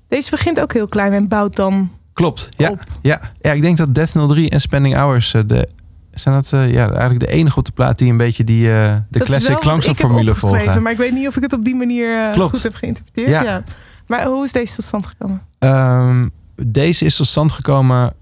[0.07, 2.69] Deze begint ook heel klein en bouwt dan Klopt, ja.
[2.69, 2.83] op.
[3.01, 5.33] Ja, ja ik denk dat Death 03 en Spending Hours...
[5.33, 5.69] eh, de,
[6.13, 8.95] zijn dat eh, ja, eigenlijk de enige op de plaat die een beetje die, eh,
[9.09, 10.81] de Dat classic opgeschreven, volgen.
[10.81, 13.29] Maar ik weet niet of ik het op die manier goed heb geïnterpreteerd.
[13.29, 13.43] Ja.
[13.43, 13.63] Ja.
[14.07, 15.41] Maar hoe is deze tot stand gekomen?
[15.59, 18.13] Ehm, deze is tot stand gekomen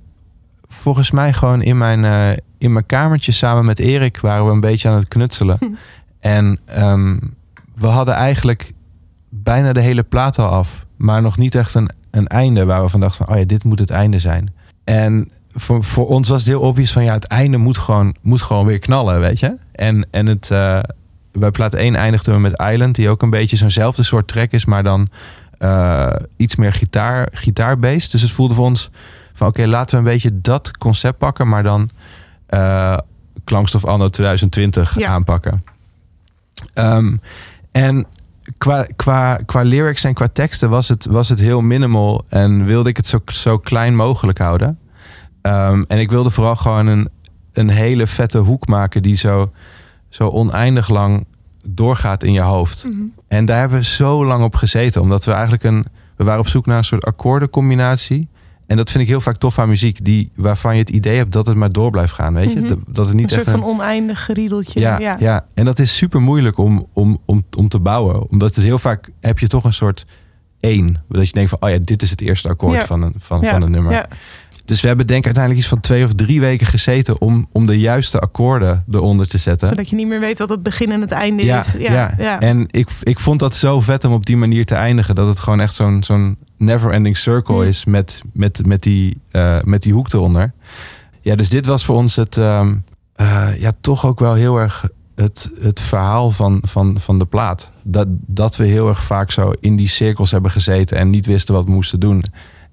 [0.67, 2.03] volgens mij gewoon in mijn,
[2.57, 5.57] in mijn kamertje samen met Erik waren we een beetje aan het knutselen.
[6.25, 7.17] En ehm,
[7.75, 8.73] we hadden eigenlijk
[9.29, 12.89] bijna de hele plaat al af, maar nog niet echt een, een einde waar we
[12.89, 14.53] van dachten van, oh ja, dit moet het einde zijn.
[14.83, 18.41] En voor, voor ons was het heel obvious van, ja, het einde moet gewoon, moet
[18.41, 19.57] gewoon weer knallen, weet je.
[19.71, 20.79] En, en het, eh,
[21.31, 24.65] bij plaat 1 eindigden we met Island, die ook een beetje zo'nzelfde soort track is,
[24.65, 25.09] maar dan
[25.57, 28.11] eh, iets meer gitaar, gitaarbased.
[28.11, 28.91] Dus het voelde voor ons
[29.33, 31.89] van oké, laten we een beetje dat concept pakken, maar dan
[32.45, 32.97] eh,
[33.43, 35.09] klankstof anno 2020 Ja.
[35.09, 35.73] aanpakken.
[36.73, 37.17] Ehm,
[37.71, 38.05] en
[38.57, 42.89] qua, qua, qua lyrics en qua teksten was het, was het heel minimal en wilde
[42.89, 44.79] ik het zo, zo klein mogelijk houden.
[45.41, 47.09] Ehm, en ik wilde vooral gewoon een,
[47.53, 49.51] een hele vette hoek maken die zo,
[50.09, 51.25] zo oneindig lang
[51.67, 52.85] doorgaat in je hoofd.
[52.87, 53.03] Mhm.
[53.27, 55.01] En daar hebben we zo lang op gezeten.
[55.01, 55.85] Omdat we eigenlijk een.
[56.15, 58.29] We waren op zoek naar een soort akkoordencombinatie.
[58.67, 60.05] En dat vind ik heel vaak tof aan muziek.
[60.05, 62.33] Die, waarvan je het idee hebt dat het maar door blijft gaan.
[62.33, 62.59] Weet je?
[62.59, 62.67] Mhm.
[62.67, 64.79] Dat, dat het niet Een echt soort van oneindig geriedeltje.
[64.79, 65.45] ja, Ja, ja.
[65.53, 68.29] en dat is super moeilijk om, om, om, om te bouwen.
[68.29, 70.05] Omdat het heel vaak heb je toch een soort
[70.59, 71.03] één.
[71.09, 72.85] Dat je denkt van, oh ja, dit is het eerste akkoord Ja.
[72.85, 74.07] van, een, van, Ja, van een nummer.
[74.65, 77.21] Dus we hebben denk ik uiteindelijk iets van twee of drie weken gezeten...
[77.21, 79.67] om, om de juiste akkoorden eronder te zetten.
[79.67, 81.75] Zodat je niet meer weet wat het begin en het einde Ja, is.
[81.79, 82.39] ja, ja.
[82.39, 85.15] en ik, ik vond dat zo vet om op die manier te eindigen.
[85.15, 87.61] Dat het gewoon echt zo'n zo'n never-ending circle Mm.
[87.61, 90.53] is met, met, met, die, eh, met die hoek eronder.
[91.21, 92.75] Ja, dus dit was voor ons het, ehm,
[93.15, 97.71] eh, ja, toch ook wel heel erg het, het verhaal van, van, van de plaat.
[97.83, 101.53] Dat, dat we heel erg vaak zo in die cirkels hebben gezeten en niet wisten
[101.55, 102.23] wat we moesten doen.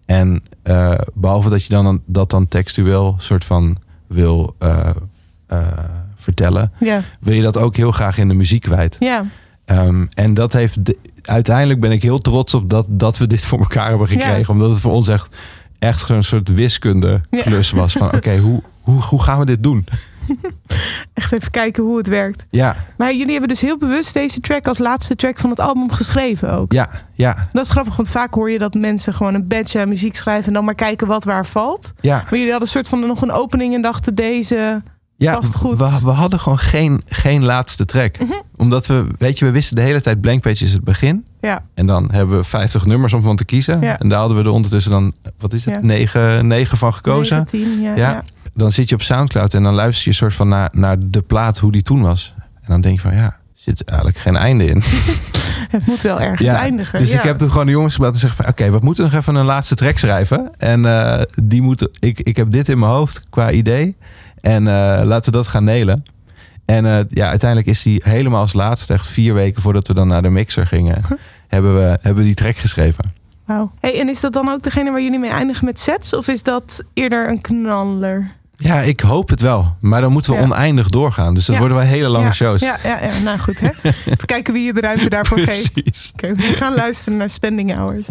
[0.07, 3.77] En eh, behalve dat je dan dat dan textueel soort van
[4.07, 4.91] wil eh,
[5.47, 5.59] eh,
[6.17, 7.03] vertellen, ja.
[7.21, 8.97] wil je dat ook heel graag in de muziek kwijt.
[8.99, 9.25] ja.
[9.65, 13.45] Ehm, en dat heeft de- uiteindelijk ben ik heel trots op dat, dat we dit
[13.47, 14.39] voor elkaar hebben gekregen.
[14.39, 14.45] Ja.
[14.49, 15.29] Omdat het voor ons echt,
[15.79, 17.41] echt een soort wiskunde Ja.
[17.43, 17.93] klus was.
[17.93, 19.85] Van oké, hoe, hoe, hoe gaan we dit doen?
[21.15, 22.47] Echt even kijken hoe het werkt.
[22.51, 25.93] Ja, Maar jullie hebben dus heel bewust deze track als laatste track van het album
[25.93, 26.73] geschreven ook.
[26.73, 29.89] ja, ja, Dat is grappig, want vaak hoor je dat mensen gewoon een badge aan
[29.89, 31.93] muziek schrijven en dan maar kijken wat waar valt.
[32.01, 32.17] ja.
[32.17, 34.83] Maar jullie hadden een soort van nog een opening en dachten deze.
[35.17, 35.79] ja Past goed.
[35.79, 38.19] We, we hadden gewoon geen, geen laatste track.
[38.19, 38.33] Mhm.
[38.57, 41.25] Omdat we, weet je, we wisten de hele tijd blank page is het begin.
[41.41, 43.81] Ja, En dan hebben we 50 nummers om van te kiezen.
[43.81, 43.99] Ja.
[43.99, 45.81] En daar hadden we er ondertussen dan, wat is het, Ja.
[45.83, 47.37] negen, negen van gekozen.
[47.37, 48.25] 19, ja, Ja.
[48.55, 51.59] Dan zit je op Soundcloud en dan luister je soort van naar, naar de plaat
[51.59, 52.35] hoe die toen was.
[52.37, 54.83] En dan denk je van ja, er zit eigenlijk geen einde in.
[55.73, 56.99] Het moet wel ergens Ja, eindigen.
[56.99, 57.19] Dus ja.
[57.19, 59.35] ik heb toen gewoon de jongens gebeld en zeggen van oké, we moeten nog even
[59.35, 60.51] een laatste track schrijven.
[60.59, 63.97] En eh, die moeten, ik, ik heb dit in mijn hoofd qua idee.
[64.41, 66.05] En eh, laten we dat gaan nelen.
[66.65, 70.09] En eh, ja, uiteindelijk is die helemaal als laatste, echt vier weken voordat we dan
[70.09, 71.03] naar de mixer gingen,
[71.49, 73.13] hebben we, hebben we die track geschreven.
[73.45, 73.73] Wauw.
[73.81, 76.15] Hey, en is dat dan ook degene waar jullie mee eindigen met sets?
[76.15, 78.31] Of is dat eerder een knaller?
[78.63, 79.77] Ja, ik hoop het wel.
[79.81, 80.45] Maar dan moeten we Ja.
[80.45, 81.35] oneindig doorgaan.
[81.35, 81.61] Dus dat Ja.
[81.61, 82.61] worden wel hele lange ja, shows.
[82.61, 83.69] Ja, ja, ja, nou goed hè.
[83.83, 85.73] Even kijken wie je de ruimte daarvoor geeft.
[85.73, 86.13] Precies.
[86.15, 88.09] Oké, we gaan luisteren naar Spending Hours.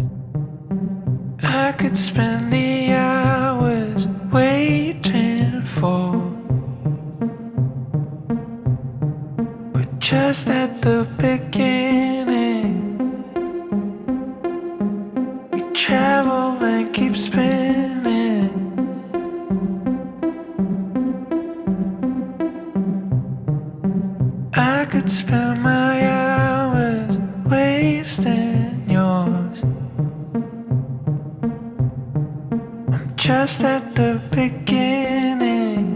[1.42, 6.14] I could spend the hours waiting for.
[9.72, 12.80] We're just at the beginning.
[15.50, 17.91] We travel and keep spinning.
[24.92, 27.16] Could spend my hours
[27.46, 29.62] wasting yours.
[32.92, 35.86] I'm just at the beginning.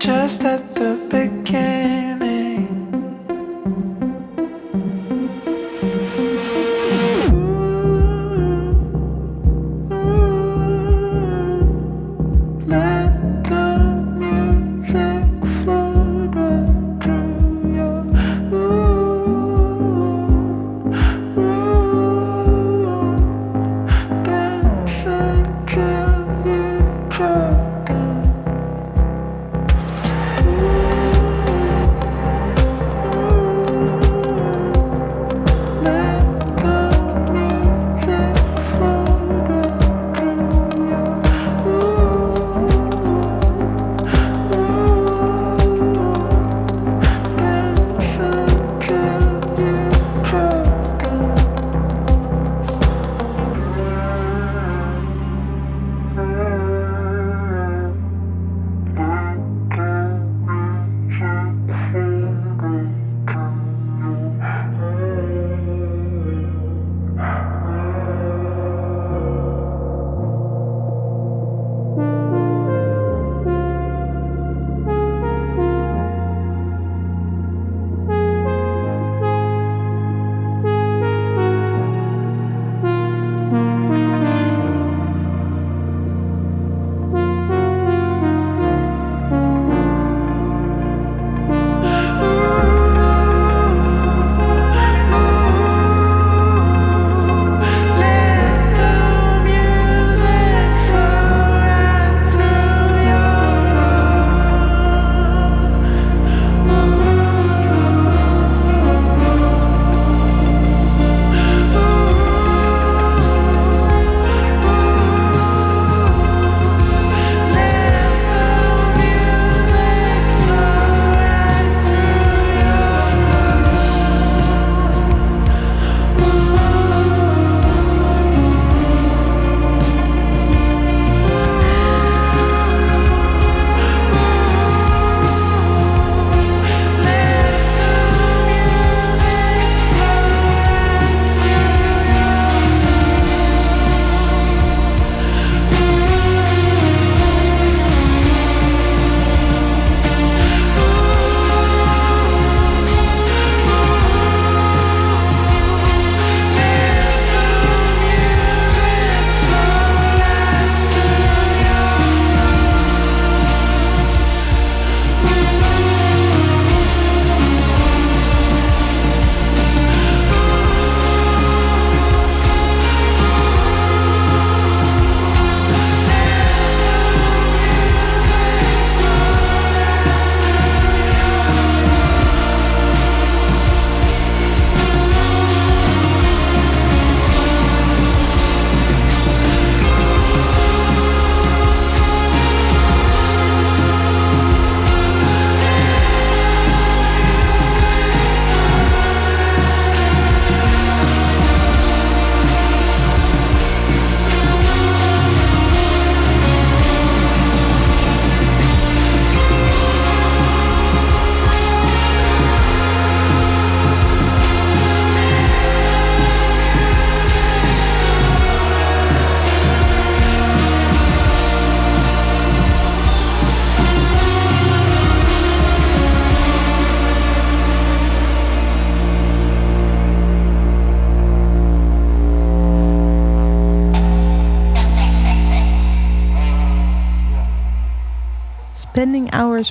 [0.00, 1.43] Just at the beginning.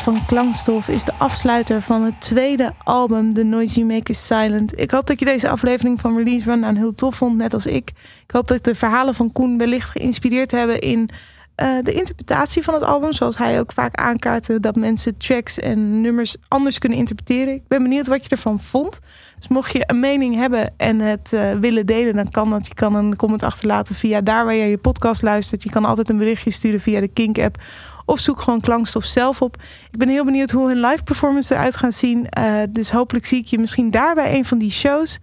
[0.02, 4.80] Van Klankstof is de afsluiter van het tweede album The Noise You Make Is Silent.
[4.80, 7.90] Ik hoop dat je deze aflevering van Release Rundown heel tof vond, net als ik.
[8.24, 11.10] Ik hoop dat de verhalen van Koen wellicht geïnspireerd hebben in
[11.56, 13.14] eh, de interpretatie van het album.
[13.14, 17.54] Zoals hij ook vaak aankaartte dat mensen tracks en nummers anders kunnen interpreteren.
[17.54, 19.00] Ik ben benieuwd wat je ervan vond.
[19.38, 22.68] Dus mocht je een mening hebben en het eh, willen delen, dan kan dat.
[22.68, 25.64] Je kan een comment achterlaten via daar waar je je podcast luistert.
[25.64, 27.58] Je kan altijd een berichtje sturen via de Kink app.
[28.06, 29.56] Of zoek gewoon klankstof zelf op.
[29.92, 32.30] Ik ben heel benieuwd hoe hun live performance eruit gaat zien.
[32.30, 35.20] Eh, dus hopelijk zie ik je misschien daar bij een van die shows.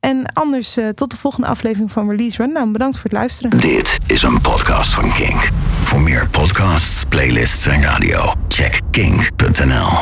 [0.00, 2.72] En anders eh, tot de volgende aflevering van Release Rundown.
[2.72, 3.58] Bedankt voor het luisteren.
[3.58, 5.48] Dit is een podcast van Kink.
[5.84, 9.92] Voor meer podcasts, playlists en radio, check kink.nl.